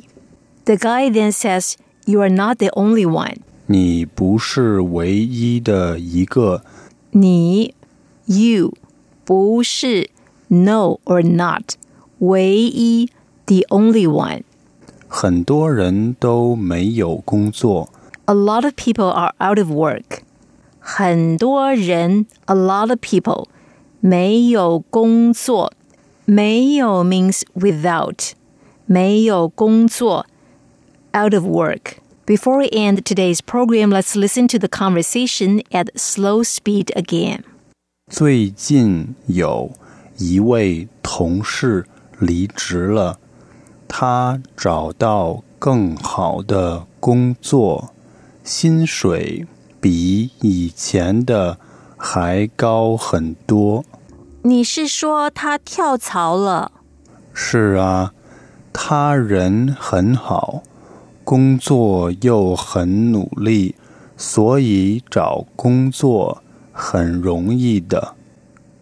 [0.65, 3.39] The guy then says, You are not the only one.
[3.67, 6.63] 你不是唯一的一个。
[7.11, 7.75] 你
[8.27, 8.75] you
[9.25, 10.11] 不是
[10.49, 11.77] no or not
[12.19, 13.09] 唯一
[13.47, 14.43] the only one.
[15.09, 17.89] 很多人都没有工作。
[18.27, 20.23] A lot of people are out of work.
[20.81, 23.47] 很多人 a lot of people
[24.01, 25.73] 没有工作。
[26.27, 28.33] 没有 means without.
[28.87, 30.27] 没有工作
[31.15, 31.99] out of work.
[32.27, 37.43] Before we end today's program, let's listen to the conversation at slow speed again.
[38.11, 39.71] 最近有
[40.19, 41.85] 一位同事
[42.19, 43.19] 离职了，
[43.92, 47.92] 他找到更好的工作，
[48.44, 49.48] 薪水
[49.82, 51.58] 比以前的
[51.98, 53.84] 还高很多。
[54.44, 56.72] 你是说他跳槽了？
[57.34, 58.14] 是啊，
[58.72, 60.62] 他人很好，
[61.24, 63.76] 工作又很努力，
[64.16, 68.16] 所以找工作很容易的。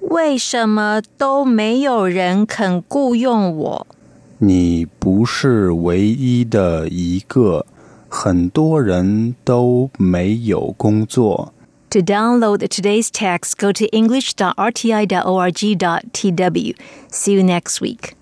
[0.02, 3.88] 为什么都没有人肯雇佣我？
[4.40, 7.66] 你不是唯一的一个，
[8.08, 11.54] 很多人都没有工作。
[11.92, 16.76] To download today's text, go to english.rti.org.tw.
[17.10, 18.16] See you next week.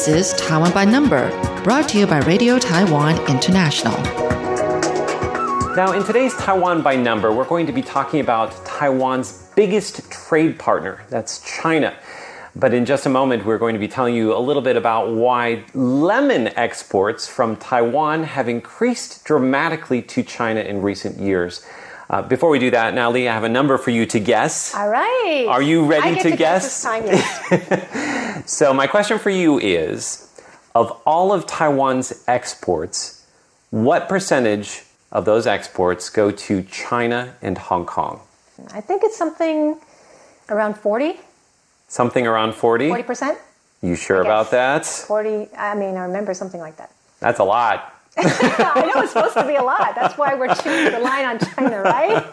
[0.00, 1.28] This is Taiwan by Number,
[1.62, 3.92] brought to you by Radio Taiwan International.
[5.76, 10.58] Now, in today's Taiwan by Number, we're going to be talking about Taiwan's biggest trade
[10.58, 11.94] partner, that's China.
[12.56, 15.10] But in just a moment, we're going to be telling you a little bit about
[15.12, 21.62] why lemon exports from Taiwan have increased dramatically to China in recent years.
[22.08, 24.74] Uh, before we do that, now, Lee, I have a number for you to guess.
[24.74, 25.44] All right.
[25.46, 26.64] Are you ready I get to to guess?
[26.64, 28.16] this time, yes.
[28.46, 30.28] So, my question for you is
[30.74, 33.26] of all of Taiwan's exports,
[33.70, 38.20] what percentage of those exports go to China and Hong Kong?
[38.72, 39.78] I think it's something
[40.48, 41.20] around 40,
[41.88, 42.88] Something around 40?
[42.88, 43.36] 40%.
[43.82, 44.86] You sure about that?
[44.86, 46.92] 40, I mean, I remember something like that.
[47.18, 47.99] That's a lot.
[48.16, 49.94] I know it's supposed to be a lot.
[49.94, 52.26] That's why we're choosing the line on China, right?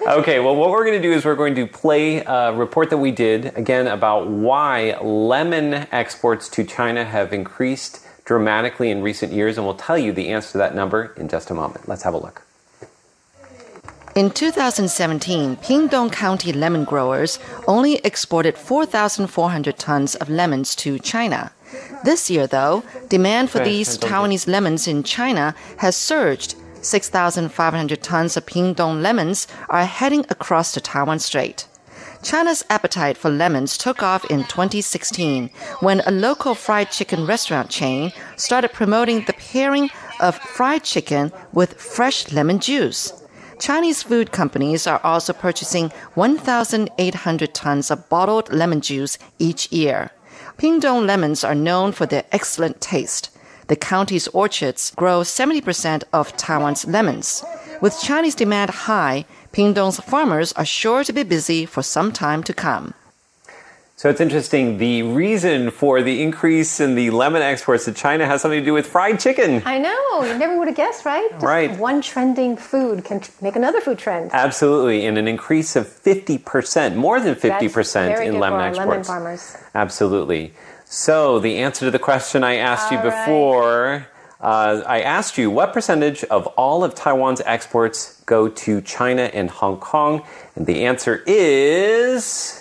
[0.10, 2.98] Okay, well, what we're going to do is we're going to play a report that
[2.98, 9.56] we did again about why lemon exports to China have increased dramatically in recent years,
[9.56, 11.88] and we'll tell you the answer to that number in just a moment.
[11.88, 12.42] Let's have a look.
[14.16, 21.52] In 2017, Pingdong County lemon growers only exported 4,400 tons of lemons to China.
[22.04, 26.54] This year, though, demand for these Taiwanese lemons in China has surged.
[26.82, 31.66] 6,500 tons of Pingdong lemons are heading across the Taiwan Strait.
[32.22, 38.12] China's appetite for lemons took off in 2016 when a local fried chicken restaurant chain
[38.36, 43.12] started promoting the pairing of fried chicken with fresh lemon juice.
[43.58, 50.10] Chinese food companies are also purchasing 1,800 tons of bottled lemon juice each year.
[50.60, 53.30] Pingdong lemons are known for their excellent taste.
[53.68, 57.42] The county's orchards grow 70% of Taiwan's lemons.
[57.80, 62.52] With Chinese demand high, Pingdong's farmers are sure to be busy for some time to
[62.52, 62.92] come.
[64.00, 64.78] So it's interesting.
[64.78, 68.72] The reason for the increase in the lemon exports to China has something to do
[68.72, 69.60] with fried chicken.
[69.66, 70.24] I know.
[70.24, 71.28] You never would have guessed, right?
[71.32, 71.78] Just Right.
[71.78, 74.30] One trending food can make another food trend.
[74.32, 78.88] Absolutely, and an increase of 50%, more than 50% That's very in lemon exports.
[78.88, 79.56] lemon farmers.
[79.74, 80.54] Absolutely.
[80.86, 83.26] So, the answer to the question I asked you All right.
[83.26, 84.06] before,
[84.40, 89.50] uh, I asked you what percentage of all of Taiwan's exports go to China and
[89.50, 90.22] Hong Kong?
[90.56, 92.59] And the answer is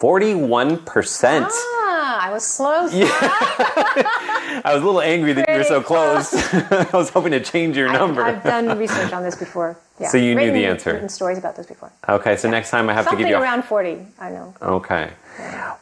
[0.00, 1.46] 41%.
[1.50, 2.90] Ah, I was close.
[2.94, 6.34] I was a little angry that you were so Pretty close.
[6.94, 8.22] I was hoping to change your I've- number.
[8.22, 9.78] I've, done research on this before.
[10.00, 10.08] Yeah.
[10.08, 10.88] So you knew the answer.
[10.88, 11.92] I've written stories about this before.
[12.08, 14.54] okay, so next time I have to give you a around 40, I know.
[14.62, 15.10] Okay.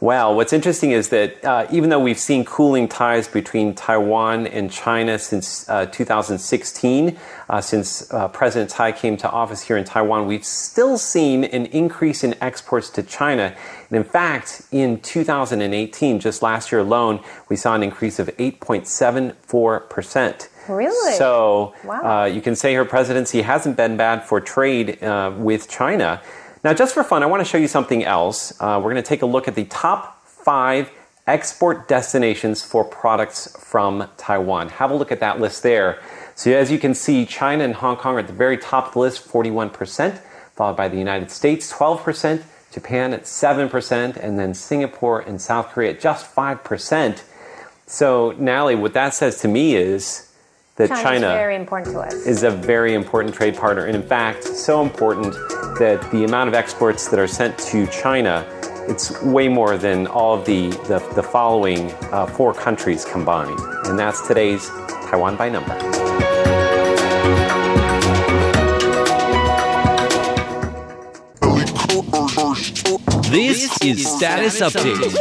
[0.01, 4.73] Well, what's interesting is that uh, even though we've seen cooling ties between Taiwan and
[4.73, 7.17] China since uh, 2016,
[7.49, 11.67] uh, since uh, President Tsai came to office here in Taiwan, we've still seen an
[11.67, 13.55] increase in exports to China.
[13.91, 20.49] And in fact, in 2018, just last year alone, we saw an increase of 8.74%.
[20.69, 21.13] Really?
[21.15, 22.23] So Wow.
[22.23, 26.21] uh, you can say her presidency hasn't been bad for trade uh, with China.
[26.63, 28.53] Now, just for fun, I want to show you something else.
[28.61, 30.91] Uh, we're going to take a look at the top five
[31.27, 34.69] export destinations for products from Taiwan.
[34.71, 36.01] Have a look at that list there.
[36.35, 38.93] So, as you can see, China and Hong Kong are at the very top of
[38.95, 40.19] the list, 41%,
[40.55, 42.43] followed by the United States, 12%,
[42.73, 47.23] Japan at 7%, and then Singapore and South Korea at just 5%.
[47.87, 50.31] So, Nally, what that says to me is
[50.77, 52.15] that China's China very important to us.
[52.15, 55.33] is a very important trade partner, and in fact, so important
[55.79, 58.47] that the amount of exports that are sent to China,
[58.89, 63.59] it's way more than all of the, the, the following uh, four countries combined.
[63.87, 64.69] And that's today's
[65.09, 65.98] Taiwan by number.
[73.31, 75.13] This is Status Update.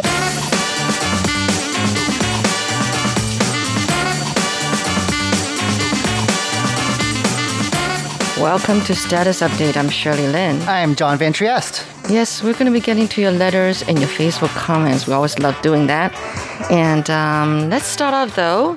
[8.42, 9.76] Welcome to Status Update.
[9.76, 10.62] I'm Shirley Lin.
[10.62, 11.86] I'm John Van Trieste.
[12.10, 15.06] Yes, we're going to be getting to your letters and your Facebook comments.
[15.06, 16.16] We always love doing that.
[16.72, 18.70] And um, let's start off though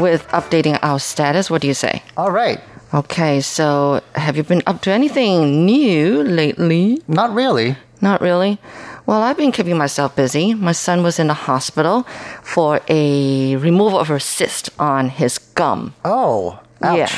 [0.00, 1.50] with updating our status.
[1.50, 2.02] What do you say?
[2.16, 2.58] All right.
[2.94, 7.02] Okay, so have you been up to anything new lately?
[7.06, 7.76] Not really.
[8.02, 8.58] Not really.
[9.06, 10.54] Well, I've been keeping myself busy.
[10.54, 12.02] My son was in the hospital
[12.42, 15.94] for a removal of a cyst on his gum.
[16.04, 16.98] Oh, ouch.
[16.98, 17.08] Yeah.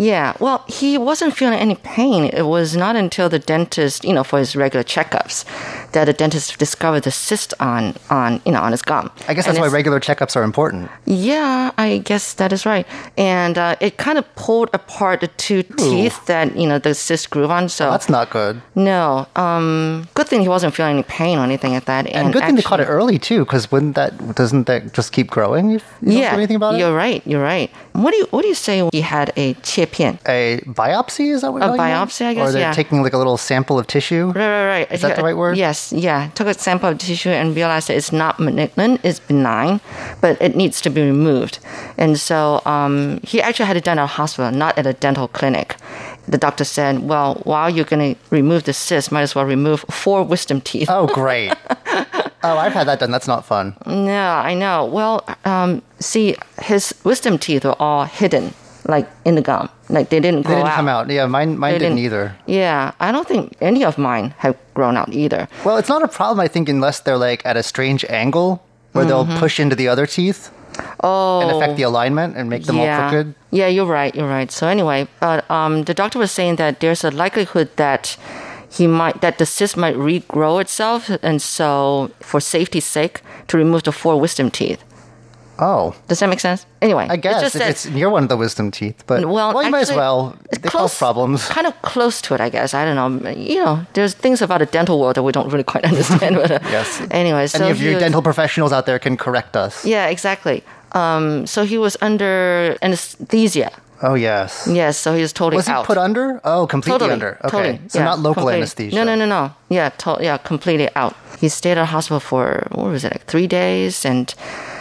[0.00, 2.24] Yeah, well, he wasn't feeling any pain.
[2.32, 5.44] It was not until the dentist, you know, for his regular checkups,
[5.92, 9.10] that the dentist discovered the cyst on, on, you know, on his gum.
[9.28, 10.90] I guess And that's why regular checkups are important.
[11.04, 12.86] yeah, I guess that is right.
[13.18, 17.28] And uh, it kind of pulled apart the two teeth that you know the cyst
[17.28, 17.68] grew on.
[17.68, 18.62] So That's not good.
[18.74, 19.26] no.
[19.36, 22.06] Um, good thing he wasn't feeling any pain or anything like that.
[22.06, 25.28] And, good thing they caught it early too, because wouldn't that doesn't that just keep
[25.30, 25.72] growing?
[25.72, 27.04] If you don't Yeah, do anything about you're it.
[27.04, 27.22] right.
[27.26, 27.70] You're right.
[28.00, 28.88] What do you What do you say?
[28.92, 31.62] He had a 切片 A biopsy is that what?
[31.62, 31.94] A you're calling it?
[31.94, 32.72] biopsy, I guess, Or they're yeah.
[32.72, 34.32] taking like a little sample of tissue.
[34.34, 34.92] Right, right, right.
[34.92, 35.56] Is that the right word?
[35.56, 36.30] Yes, yeah.
[36.34, 39.80] Took a sample of tissue and realized that it's not malignant, it's benign,
[40.20, 41.58] but it needs to be removed.
[41.98, 45.28] And so um, he actually had it done at a hospital, not at a dental
[45.28, 45.76] clinic.
[46.28, 49.84] The doctor said, well, while you're going to remove the cyst, might as well remove
[49.90, 50.88] four wisdom teeth.
[50.88, 51.52] Oh, great.
[52.42, 53.10] oh, I've had that done.
[53.10, 53.76] That's not fun.
[53.86, 54.84] No, I know.
[54.86, 58.54] Well, um, see, his wisdom teeth were all hidden,
[58.86, 59.68] like in the gum.
[59.88, 60.74] Like they didn't They didn't out.
[60.76, 61.10] come out.
[61.10, 62.36] Yeah, mine mine They didn't, either.
[62.46, 65.48] Yeah, I don't think any of mine have grown out either.
[65.64, 69.04] Well, it's not a problem, I think, unless they're like at a strange angle where
[69.04, 71.00] they'll push into the other teeth Mm-hmm.
[71.02, 73.34] Oh, and affect the alignment and make them all crooked.
[73.50, 74.14] Yeah, you're right.
[74.14, 74.50] You're right.
[74.52, 78.16] So anyway, but um, the doctor was saying that there's a likelihood that
[78.70, 83.82] he might that the cyst might regrow itself, and so for safety's sake, to remove
[83.82, 84.82] the four wisdom teeth.
[85.62, 86.64] Oh, Does that make sense?
[86.80, 89.52] Anyway, I guess just if that- it's near one of the wisdom teeth, but well,
[89.62, 90.34] you might as well.
[90.50, 91.46] it's They cause problems.
[91.48, 92.72] Kind of close to it, I guess.
[92.72, 93.30] I don't know.
[93.30, 96.36] You know, there's things about the dental world that we don't really quite understand.
[96.36, 97.02] but, uh, Yes.
[97.10, 99.84] Anyway, so Any of you was- dental professionals out there can correct us.
[99.84, 100.62] Yeah, exactly.
[100.92, 103.70] Um, so he was under anesthesia.
[104.02, 104.66] Oh yes.
[104.70, 105.84] Yes, so he was totally Was he out.
[105.84, 106.40] put under?
[106.44, 107.38] Oh, completely totally under.
[107.44, 107.80] Okay, Totally.
[107.88, 108.56] so yeah, not local completely.
[108.62, 108.96] anesthesia.
[108.96, 109.52] No, no, no, no.
[109.68, 111.14] Yeah, to- yeah, completely out.
[111.38, 114.34] He stayed at the hospital for what was it, like three days, and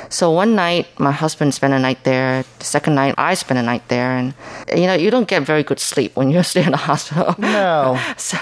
[0.09, 2.43] so one night my husband spent a night there.
[2.59, 4.33] The second night I spent a night there, and
[4.75, 7.35] you know you don't get very good sleep when you're staying in the hospital.
[7.37, 7.99] No.
[8.17, 8.37] So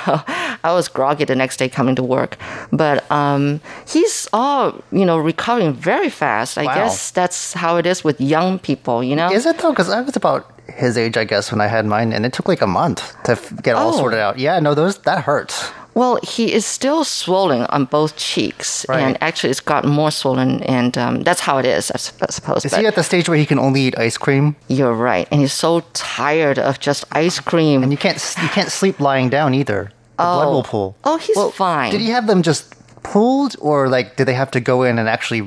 [0.63, 2.37] I was groggy the next day coming to work.
[2.71, 6.57] But um, he's all, you know, recovering very fast.
[6.57, 6.75] I Wow.
[6.75, 9.31] guess that's how it is with young people, you know?
[9.31, 9.71] Is it though?
[9.71, 10.45] Because I was about
[10.77, 13.35] his age, I guess, when I had mine, and it took like a month to
[13.63, 13.97] get all Oh.
[13.97, 14.37] sorted out.
[14.37, 15.71] Yeah, no, those that hurts.
[15.95, 18.99] Well, he is still swollen on both cheeks, Right.
[19.01, 22.31] and actually, it's gotten more swollen, and um, that's how it is, I, sup- I
[22.31, 22.63] suppose.
[22.65, 25.27] Is but he at the stage where he can only eat ice cream, you're right,
[25.31, 27.81] and he's so tired of just ice cream.
[27.81, 29.89] and you can't you can't sleep lying down either?
[30.17, 30.95] The blood will pool.
[31.03, 31.91] Oh, he's Well, fine.
[31.91, 35.09] Did he have them just pulled, or like did they have to go in and
[35.09, 35.41] actually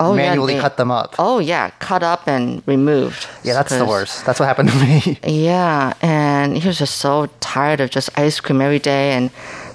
[0.00, 1.14] Oh, yeah, manually they- cut them up?
[1.18, 3.26] Oh yeah, cut up and removed.
[3.44, 4.24] yeah, that's the worst.
[4.26, 5.18] That's what happened to me.
[5.26, 9.30] Yeah, and he was just so tired of just ice cream every day and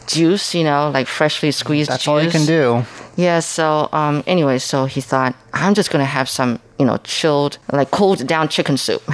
[0.08, 2.08] juice, you know, like freshly squeezed That's juice.
[2.10, 2.84] all he can do.
[3.16, 6.98] Yeah, so um anyway, so he thought I'm just going to have some, you know,
[7.04, 9.02] chilled like cooled down chicken soup.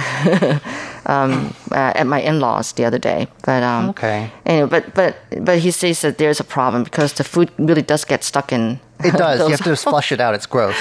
[1.06, 3.26] um uh, at my in-laws the other day.
[3.44, 4.30] But um Okay.
[4.46, 8.04] Anyway, but but but he says that there's a problem because the food really does
[8.04, 9.40] get stuck in It does.
[9.40, 10.34] you have to flush it out.
[10.34, 10.76] It's gross.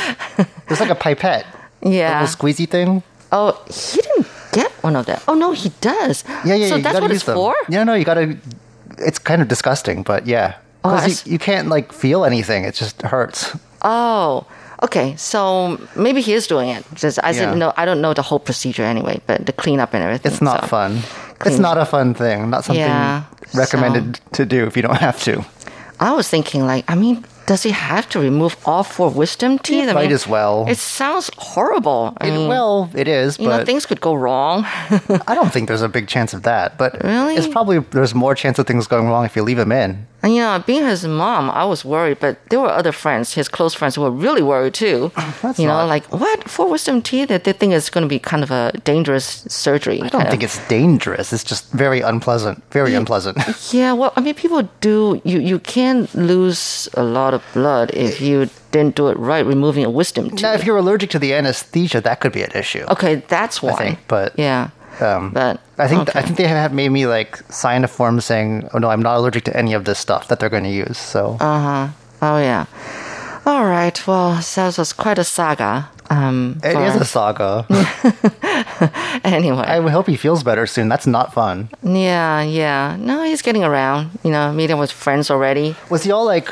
[0.70, 1.46] It's like a pipette.
[1.82, 2.20] Yeah.
[2.20, 3.02] A little squeezy thing.
[3.32, 5.24] Oh, he didn't get one of that.
[5.28, 6.24] Oh no, he does.
[6.46, 6.68] Yeah, yeah.
[6.70, 7.36] So you that's what use it's them.
[7.36, 7.56] for?
[7.70, 8.38] Yeah, no, you gotta.
[8.98, 10.56] It's kind of disgusting, but yeah.
[10.84, 12.66] Oh, Because that's- you, you can't like feel anything.
[12.66, 13.56] It just hurts.
[13.82, 14.46] Oh,
[14.84, 15.16] okay.
[15.18, 16.84] So maybe he is doing it.
[16.94, 17.40] Just I Yeah.
[17.42, 17.74] didn't know.
[17.78, 20.32] I don't know the whole procedure anyway, but the cleanup and everything.
[20.32, 20.68] It's not so.
[20.68, 20.92] fun.
[21.40, 22.50] Clean- It's not a fun thing.
[22.50, 25.44] Not something Yeah, recommended to do if you don't have to.
[26.00, 29.90] I was thinking, like, I mean, does he have to remove all four wisdom teeth?
[29.90, 30.56] I might mean, as well.
[30.74, 32.02] It sounds horrible.
[32.24, 34.58] I It- mean, well, it is, you know, things could go wrong.
[35.32, 36.68] I don't think there's a big chance of that.
[36.82, 37.36] But Really?
[37.38, 39.90] it's probably there's more chance of things going wrong if you leave him in.
[40.24, 43.48] And, you know, being his mom, I was worried, but there were other friends, his
[43.50, 45.12] close friends, who were really worried too.
[45.18, 47.28] Oh, that's you know, like what four wisdom teeth?
[47.34, 50.00] That they think it's going to be kind of a dangerous surgery.
[50.06, 51.34] I don't think it's dangerous.
[51.34, 52.62] It's just very unpleasant.
[52.72, 53.38] Very unpleasant.
[53.82, 55.22] Yeah, well, I mean, people do.
[55.24, 59.84] You you can lose a lot of blood if you didn't do it right, removing
[59.86, 60.42] a wisdom tooth.
[60.42, 62.86] now, if you're allergic to the anesthesia, that could be an issue.
[62.90, 63.72] okay, that's why.
[63.72, 64.70] I think, but yeah,
[65.00, 66.20] um, but I think okay.
[66.20, 69.18] I think they have made me like sign a form saying, "Oh no, I'm not
[69.18, 71.88] allergic to any of this stuff that they're going to use." So Uh huh.
[72.22, 72.66] Oh yeah.
[73.46, 73.98] All right.
[74.08, 75.90] Well, that was quite a saga.
[76.12, 77.66] Um, It for- is a saga.
[79.24, 79.64] anyway.
[79.66, 80.90] I hope he feels better soon.
[80.90, 81.70] That's not fun.
[81.84, 82.96] yeah, yeah.
[83.00, 84.12] No, he's getting around.
[84.24, 85.76] You know, meeting with friends already.
[85.90, 86.50] Was he all like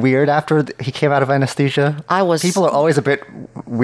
[0.00, 2.04] weird after he came out of anesthesia?
[2.08, 3.22] I was- People are always a bit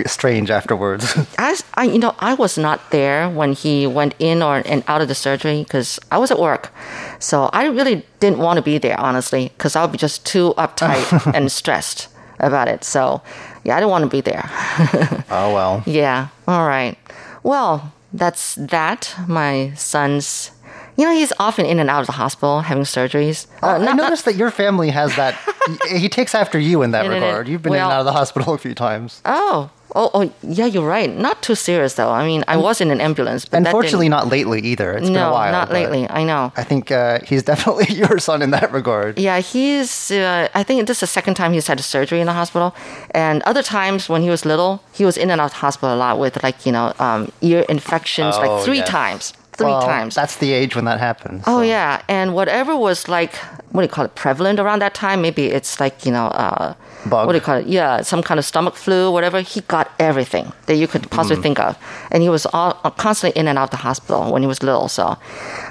[0.07, 1.17] strange afterwards.
[1.39, 5.01] As I, you know, I was not there when he went in or and out
[5.03, 6.71] of the surgery because I was at work,
[7.19, 11.05] so I really didn't want to be there honestly because I'll be just too uptight
[11.35, 12.09] and stressed
[12.41, 12.85] about it.
[12.85, 13.23] So,
[13.65, 14.45] yeah, I didn't want to be there.
[15.31, 15.83] oh well.
[15.87, 16.29] yeah.
[16.49, 16.97] All right.
[17.43, 19.15] Well, that's that.
[19.29, 20.51] My son's.
[20.97, 23.47] You know, he's often in and out of the hospital having surgeries.
[23.62, 25.34] Uh, I not- not- noticed that your family has that.
[25.90, 27.26] he takes after you in that No, no, no.
[27.26, 27.49] regard.
[27.49, 29.20] You've been in and out of the hospital a few times.
[29.24, 31.11] oh, oh, oh, yeah, you're right.
[31.11, 32.11] Not too serious though.
[32.11, 34.92] I mean, I was in an ambulance, but Unfortunately, didn't- lately either.
[34.92, 35.53] It's been no, a while.
[35.53, 36.09] not lately.
[36.11, 36.53] I know.
[36.57, 39.18] I think uh, he's definitely your son in that regard.
[39.18, 40.11] Yeah, he's.
[40.12, 42.74] Uh, I think this is the second time he's had a surgery in the hospital,
[43.11, 45.95] and other times when he was little, he was in and out of the hospital
[45.95, 48.88] a lot with like you know um, ear infections, Oh, like three yes.
[48.88, 50.15] times, three Well, times.
[50.15, 51.45] That's the age when that happens.
[51.47, 51.63] Oh so.
[51.63, 53.35] yeah, and whatever was like,
[53.73, 55.23] what do you call it, prevalent around that time?
[55.23, 56.75] Maybe it's like you know, uh,
[57.07, 57.27] Bug.
[57.27, 57.67] what do you call it?
[57.67, 59.41] Yeah, some kind of stomach flu, whatever.
[59.41, 61.43] He got everything that you could possibly Hmm.
[61.43, 61.77] think of,
[62.11, 64.63] and he was all uh, constantly in and out of the hospital when he was
[64.63, 64.89] little.
[64.89, 65.17] So,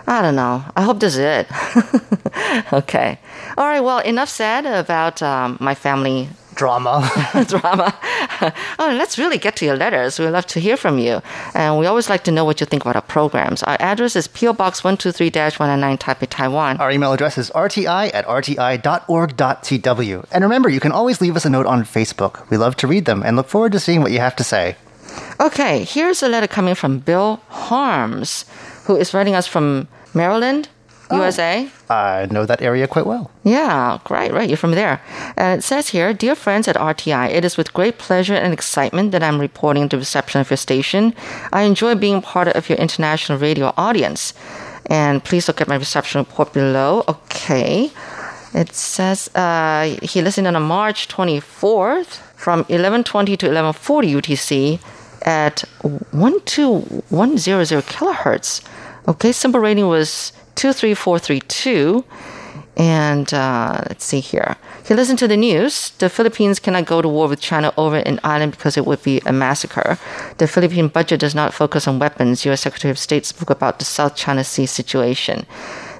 [0.07, 0.63] I don't know.
[0.75, 1.47] I hope this is it.
[2.73, 3.19] okay.
[3.57, 3.81] All right.
[3.81, 7.09] Well, enough said about um, my family Drama.
[7.47, 7.93] drama.
[8.79, 10.19] oh, let's really get to your letters.
[10.19, 11.21] We love to hear from you.
[11.53, 13.63] And we always like to know what you think about our programs.
[13.63, 16.77] Our address is PO Box 123-199 Taipei, Taiwan.
[16.77, 20.25] Our email address is rti at rti.org.tw.
[20.31, 22.49] And remember, you can always leave us a note on Facebook.
[22.49, 24.75] We love to read them and look forward to seeing what you have to say.
[25.39, 28.45] Okay, here's a letter coming from Bill Harms,
[28.85, 30.69] who is writing us from Maryland,
[31.15, 31.69] USA.
[31.89, 33.31] I know that area quite well.
[33.43, 34.47] Yeah, great, right.
[34.47, 35.01] You're from there.
[35.37, 39.11] And it says here Dear friends at RTI, it is with great pleasure and excitement
[39.11, 41.13] that I'm reporting the reception of your station.
[41.51, 44.33] I enjoy being part of your international radio audience.
[44.87, 47.03] And please look at my reception report below.
[47.07, 47.91] Okay.
[48.53, 54.79] It says uh, he listened on March 24th from 1120 to 1140 UTC
[55.23, 55.63] at
[56.11, 58.61] 12100 kilohertz.
[59.07, 60.33] Okay, SINPO rating was
[60.63, 62.05] 23432.
[62.75, 64.55] And uh, let's see here.
[64.87, 65.91] He listened to the news.
[65.99, 69.21] The Philippines cannot go to war with China over an island because it would be
[69.25, 69.99] a massacre.
[70.37, 72.45] The Philippine budget does not focus on weapons.
[72.45, 72.61] U.S.
[72.61, 75.45] Secretary of State spoke about the South China Sea situation.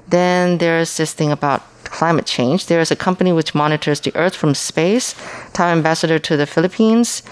[0.08, 2.66] Then there's this thing about climate change.
[2.66, 5.14] There is a company which monitors the Earth from space.
[5.52, 7.22] Taiwan ambassador to the Philippines.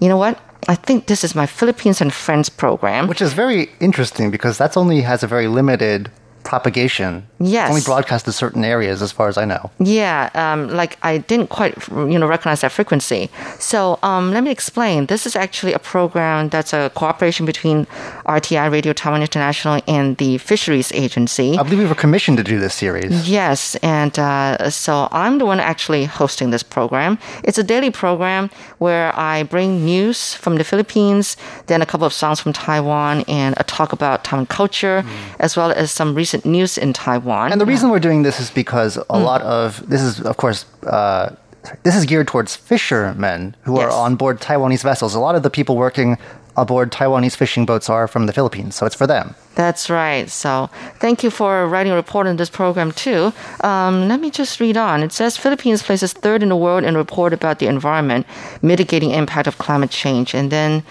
[0.00, 0.38] You know what?
[0.68, 3.08] I think this is my Philippines and Friends program.
[3.08, 6.10] Which is very interesting because that's only has a very limited
[6.44, 7.26] propagation.
[7.40, 7.68] Yes.
[7.68, 9.70] It's only broadcast to certain areas as far as I know.
[9.80, 13.30] Yeah, um, like I didn't quite, you know, recognize that frequency.
[13.58, 15.06] So um, let me explain.
[15.06, 17.86] This is actually a program that's a cooperation between
[18.26, 21.58] RTI Radio Taiwan International and the Fisheries Agency.
[21.58, 23.28] I believe we were commissioned to do this series.
[23.28, 27.18] Yes, and uh, so I'm the one actually hosting this program.
[27.42, 31.36] It's a daily program where I bring news from the Philippines,
[31.66, 35.04] then a couple of songs from Taiwan, and a talk about Taiwan culture,
[35.38, 37.52] as well as some recent news in Taiwan.
[37.52, 40.66] And the reason we're doing this is because a lot of this is, of course,
[40.86, 41.34] uh,
[41.82, 45.14] this is geared towards fishermen who are on board Taiwanese vessels.
[45.14, 46.18] A lot of the people working
[46.56, 49.34] aboard Taiwanese fishing boats are from the Philippines, so it's for them.
[49.54, 50.30] That's right.
[50.30, 50.68] So
[51.00, 53.32] thank you for writing a report on this program too.
[53.62, 55.02] Um, let me just read on.
[55.02, 58.26] It says Philippines places third in the world in report about the environment,
[58.62, 60.82] mitigating impact of climate change, and then.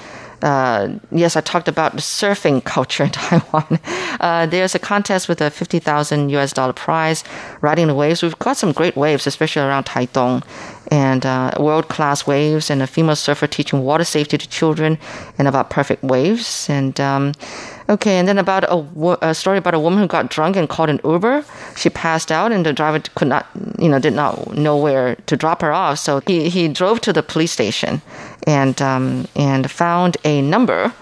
[0.43, 3.79] Uh, yes, I talked about the surfing culture in Taiwan.
[4.19, 7.23] Uh, there's a contest with a 50,000 US dollar prize,
[7.61, 8.21] riding the waves.
[8.21, 10.43] We've got some great waves, especially around Taitung,
[10.91, 14.99] and uh, world class waves, and a female surfer teaching water safety to children,
[15.37, 16.69] and about perfect waves.
[16.69, 17.31] And um,
[17.89, 20.69] Okay, and then about a, wo- a story about a woman who got drunk and
[20.69, 21.43] called an Uber.
[21.75, 25.36] She passed out, and the driver could not, you know, did not know where to
[25.36, 25.99] drop her off.
[25.99, 28.01] So he, he drove to the police station,
[28.47, 30.93] and um, and found a number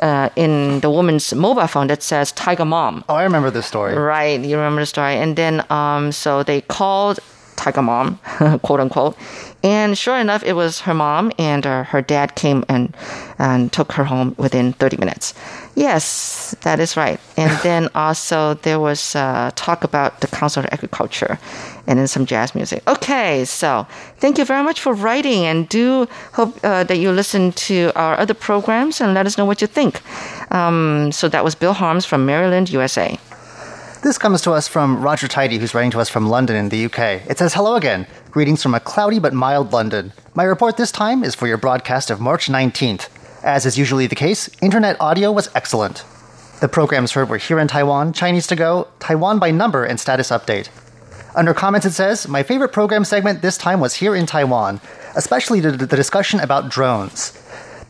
[0.00, 3.04] uh, in the woman's mobile phone that says Tiger Mom.
[3.08, 3.94] Oh, I remember this story.
[3.94, 5.14] Right, you remember the story.
[5.16, 7.20] And then, um, so they called
[7.60, 8.18] Tiger Mom,
[8.62, 9.16] quote unquote.
[9.62, 12.96] And sure enough, it was her mom, and uh, her dad came and
[13.38, 15.34] and took her home within 30 minutes.
[15.74, 17.20] Yes, that is right.
[17.36, 21.38] And then also there was uh, talk about the Council of Agriculture,
[21.86, 22.82] and then some jazz music.
[22.88, 23.86] Okay, so
[24.16, 28.18] thank you very much for writing, and do hope uh, that you listen to our
[28.18, 30.00] other programs and let us know what you think.
[30.50, 33.18] Um, so that was Bill Harms from Maryland, USA.
[34.02, 36.86] This comes to us from Roger Tidy, who's writing to us from London in the
[36.86, 37.20] UK.
[37.28, 38.06] It says, Hello again.
[38.30, 40.14] Greetings from a cloudy but mild London.
[40.34, 43.10] My report this time is for your broadcast of March 19th.
[43.44, 46.02] As is usually the case, internet audio was excellent.
[46.62, 50.30] The programs heard were Here in Taiwan, Chinese to Go, Taiwan by Number, and Status
[50.30, 50.70] Update.
[51.34, 54.80] Under comments, it says, My favorite program segment this time was Here in Taiwan,
[55.14, 57.38] especially the, the discussion about drones.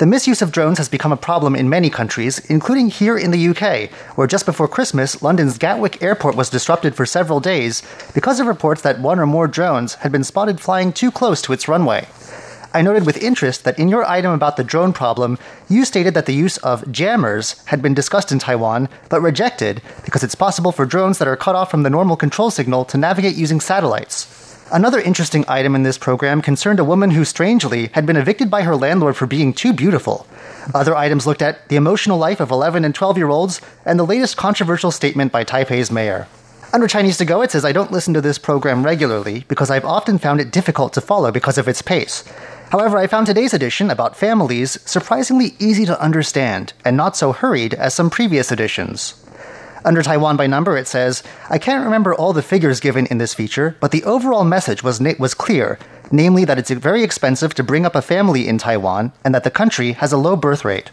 [0.00, 3.48] The misuse of drones has become a problem in many countries, including here in the
[3.48, 7.82] UK, where just before Christmas, London's Gatwick airport was disrupted for several days
[8.14, 11.52] because of reports that one or more drones had been spotted flying too close to
[11.52, 12.08] its runway.
[12.72, 15.38] I noted with interest that in your item about the drone problem,
[15.68, 20.24] you stated that the use of jammers had been discussed in Taiwan, but rejected because
[20.24, 23.36] it's possible for drones that are cut off from the normal control signal to navigate
[23.36, 24.39] using satellites.
[24.72, 28.62] Another interesting item in this program concerned a woman who, strangely, had been evicted by
[28.62, 30.28] her landlord for being too beautiful.
[30.72, 34.06] Other items looked at the emotional life of 11 and 12 year olds and the
[34.06, 36.28] latest controversial statement by Taipei's mayor.
[36.72, 39.84] Under Chinese to Go, it says I don't listen to this program regularly because I've
[39.84, 42.22] often found it difficult to follow because of its pace.
[42.70, 47.74] However, I found today's edition about families surprisingly easy to understand and not so hurried
[47.74, 49.19] as some previous editions.
[49.84, 53.32] Under Taiwan by number, it says, I can't remember all the figures given in this
[53.32, 55.78] feature, but the overall message was, was clear,
[56.12, 59.50] namely that it's very expensive to bring up a family in Taiwan and that the
[59.50, 60.90] country has a low birth rate.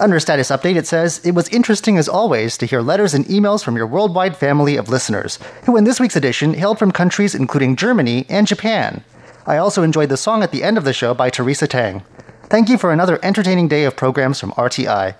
[0.00, 3.62] Under status update, it says, It was interesting as always to hear letters and emails
[3.62, 7.76] from your worldwide family of listeners, who in this week's edition hailed from countries including
[7.76, 9.04] Germany and Japan.
[9.46, 12.02] I also enjoyed the song at the end of the show by Teresa Tang.
[12.44, 15.14] Thank you for another entertaining day of programs from RTI.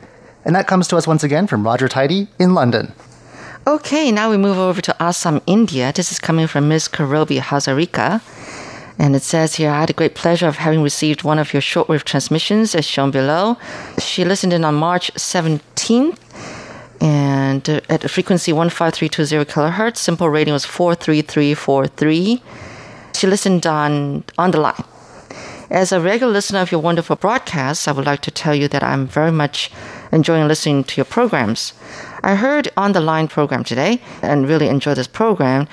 [0.44, 2.92] And that comes to us once again from Roger Tidy in London.
[3.66, 5.92] Okay, now we move over to Assam, India.
[5.92, 6.88] This is coming from Ms.
[6.88, 8.20] Karobi Hazarika.
[8.98, 11.62] And it says here, I had a great pleasure of having received one of your
[11.62, 13.56] shortwave transmissions as shown below.
[13.98, 16.18] She listened in on March 17th
[17.00, 19.98] and uh, at a frequency 15320 kilohertz.
[19.98, 22.42] SINPO rating was 43343.
[23.14, 24.84] She listened on, on the line.
[25.70, 28.82] As a regular listener of your wonderful broadcasts, I would like to tell you that
[28.82, 29.70] I'm very much
[30.12, 31.72] enjoying listening to your programs.
[32.22, 35.66] I heard on the line program today and really enjoyed this program.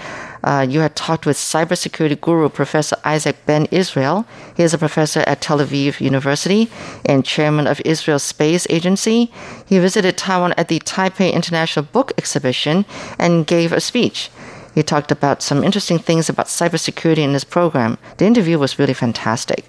[0.44, 4.26] Uh, you had talked with cybersecurity guru Professor Isaac Ben Israel.
[4.56, 6.70] He is a professor at Tel Aviv University
[7.06, 9.32] and chairman of Israel Space Agency.
[9.68, 12.86] He visited Taiwan at the Taipei International Book Exhibition
[13.20, 14.32] and gave a speech.
[14.74, 17.98] He talked about some interesting things about cybersecurity in this program.
[18.18, 19.66] The interview was really fantastic.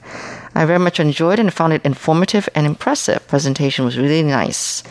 [0.55, 3.26] I very much enjoyed and found it informative and impressive.
[3.28, 4.82] Presentation was really nice.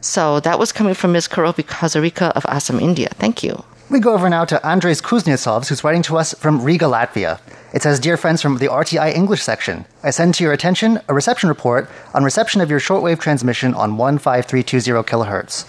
[0.00, 1.28] So that was coming from Ms.
[1.28, 3.08] Karobi Hazarika of Assam, India.
[3.14, 3.64] Thank you.
[3.90, 7.38] We go over now to Andres Kuznetsovs, who's writing to us from Riga, Latvia.
[7.72, 11.14] It says, Dear friends from the RTI English section, I send to your attention a
[11.14, 15.64] reception report on reception of your shortwave transmission on 15320 kilohertz.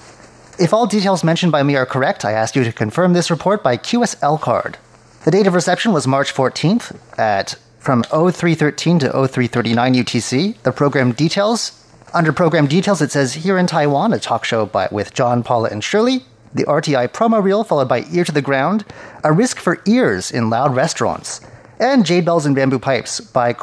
[0.60, 3.62] If all details mentioned by me are correct, I ask you to confirm this report
[3.62, 4.78] by QSL card.
[5.26, 7.56] The date of reception was March 14th at
[7.86, 10.62] from 0313 to 0339 UTC.
[10.64, 14.88] The program details under program details, it says Here in Taiwan, a talk show by,
[14.90, 16.24] with John, Paula, and Shirley.
[16.54, 18.86] The RTI promo reel, followed by Ear to the Ground,
[19.24, 21.42] A Risk for Ears in Loud Restaurants,
[21.78, 23.56] and Jade Bells and Bamboo Pipes by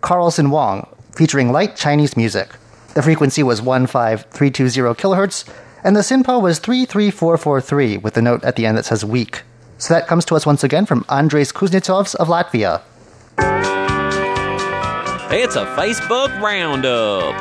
[0.00, 2.48] Carlson Wong, featuring light Chinese music.
[2.94, 5.48] The frequency was 15320 kilohertz,
[5.84, 9.42] and the SINPO was 33443 with the note at the end that says weak.
[9.76, 12.80] So that comes to us once again from Andres Kuznetsovs of Latvia.
[15.30, 17.34] It's a Facebook Roundup.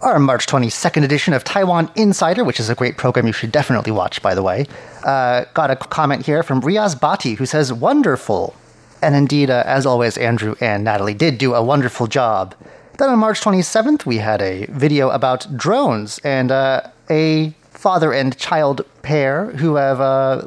[0.00, 3.90] Our March 22nd edition of Taiwan Insider, which is a great program you should definitely
[3.90, 4.66] watch, by the way,
[5.04, 8.54] uh, got a comment here from Riaz Bati who says, Wonderful.
[9.02, 12.54] And indeed, uh, as always, Andrew and Natalie did do a wonderful job.
[12.98, 18.38] Then on March 27th, we had a video about drones and uh, a father and
[18.38, 20.46] child pair who have uh,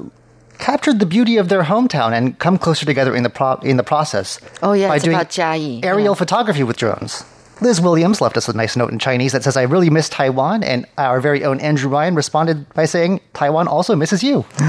[0.60, 3.84] captured the beauty of their hometown and come closer together in the pro- in the
[3.84, 4.40] process.
[4.62, 5.84] Oh, yeah, by it's doing about Chiayi.
[5.84, 7.24] aerial photography with drones.
[7.62, 10.64] Liz Williams left us a nice note in Chinese that says, I really miss Taiwan.
[10.64, 14.46] And our very own Andrew Ryan responded by saying, Taiwan also misses you.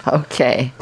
[0.22, 0.72] Okay.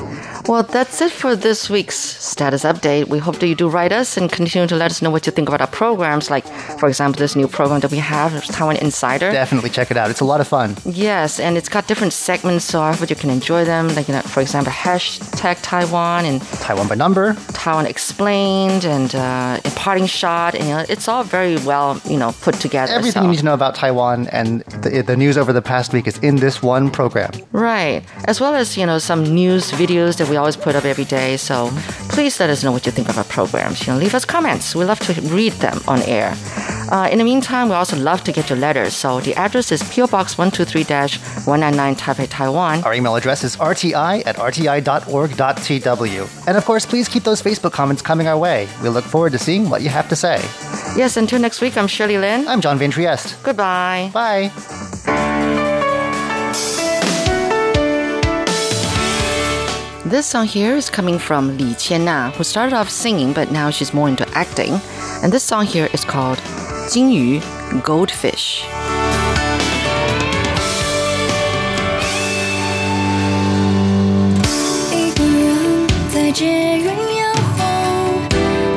[0.48, 3.08] Well, that's it for this week's status update.
[3.08, 5.32] We hope that you do write us and continue to let us know what you
[5.32, 6.30] think about our programs.
[6.30, 6.46] Like,
[6.78, 9.30] for example, this new program that we have, Taiwan Insider.
[9.30, 10.10] Definitely check it out.
[10.10, 10.76] It's a lot of fun.
[10.84, 13.88] Yes, and it's got different segments, so I hope you can enjoy them.
[13.94, 17.34] Like, you know, for example, hashtag Taiwan and Taiwan by number.
[17.52, 20.54] Taiwan Explained and uh, a parting shot.
[20.54, 22.92] And, you know, it's all very well, you know, put together.
[22.92, 25.92] Everything so- you need to know about Taiwan and the, the news over the past
[25.92, 27.30] week is in this one program.
[27.52, 28.02] Right.
[28.24, 31.36] As well as, you know, some news videos that we always put up every day.
[31.36, 31.70] So
[32.08, 33.86] please let us know what you think of our programs.
[33.86, 34.74] You know, leave us comments.
[34.74, 36.34] We love to read them on air.
[36.90, 38.94] Uh, in the meantime, we also love to get your letters.
[38.94, 42.82] So the address is PO Box 123-199 Taipei, Taiwan.
[42.84, 44.88] Our email address is rti at rti.org.tw.
[46.48, 48.68] And of course, please keep those Facebook comments coming our way.
[48.82, 50.40] We look forward to seeing what you have to say.
[50.96, 52.48] Yes, until next week, I'm Shirley Lin.
[52.48, 53.36] I'm John Van Trieste.
[53.44, 54.10] Goodbye.
[54.12, 55.29] Bye.
[60.09, 63.91] This song here is coming from Li Qianna, who started off singing, but now she's
[63.93, 64.79] more into acting.
[65.23, 66.39] And this song here is called
[66.87, 67.41] 金鱼
[67.83, 68.63] Goldfish.
[74.91, 76.45] 一个人在捷
[76.77, 78.21] 运摇晃，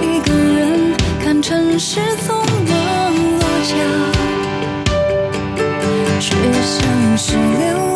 [0.01, 3.75] 一个人看城市匆忙落脚，
[6.19, 7.92] 却像是流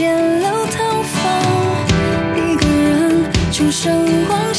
[0.00, 1.20] 简陋套房，
[2.34, 4.54] 一个人穷生光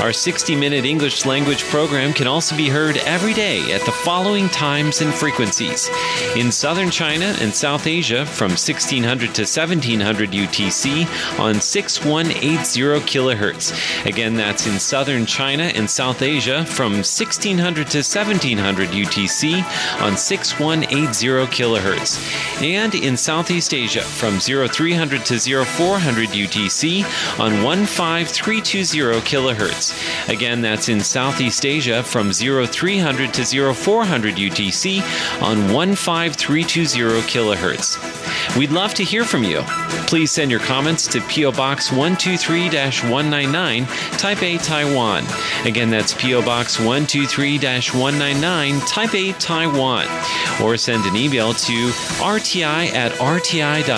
[0.00, 4.48] Our 60 minute English language program can also be heard every day at the following
[4.48, 5.90] times and frequencies.
[6.36, 14.06] In southern China and South Asia from 1600 to 1700 UTC on 6180 kilohertz.
[14.06, 19.62] Again, that's in southern China and South Asia from 1600 to 1700 UTC
[20.00, 21.99] on 6180 kilohertz.
[22.62, 27.04] And in Southeast Asia from 0300 to 0400 UTC
[27.38, 27.52] on
[27.86, 30.28] 15320 kilohertz.
[30.28, 35.02] Again, that's in Southeast Asia from 0300 to 0400 UTC
[35.42, 38.56] on 15320 kilohertz.
[38.56, 39.62] We'd love to hear from you.
[40.06, 42.64] Please send your comments to PO Box 123
[43.10, 43.84] 199,
[44.18, 45.24] Taipei, Taiwan.
[45.64, 50.06] Again, that's PO Box 123 199, Taipei, Taiwan.
[50.62, 53.88] Or send an email to rti at rti.org.tw.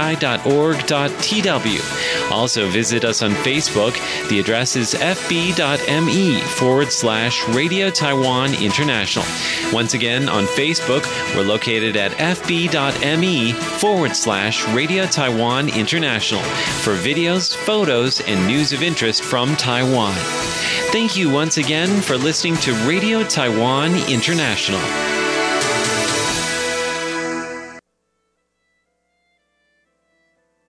[2.31, 3.93] Also, visit us on Facebook.
[4.29, 9.25] The address is fb.me forward slash Radio Taiwan International.
[9.73, 17.55] Once again, on Facebook, we're located at fb.me forward slash Radio Taiwan International for videos,
[17.55, 20.15] photos, and news of interest from Taiwan.
[20.91, 25.26] Thank you once again for listening to Radio Taiwan International.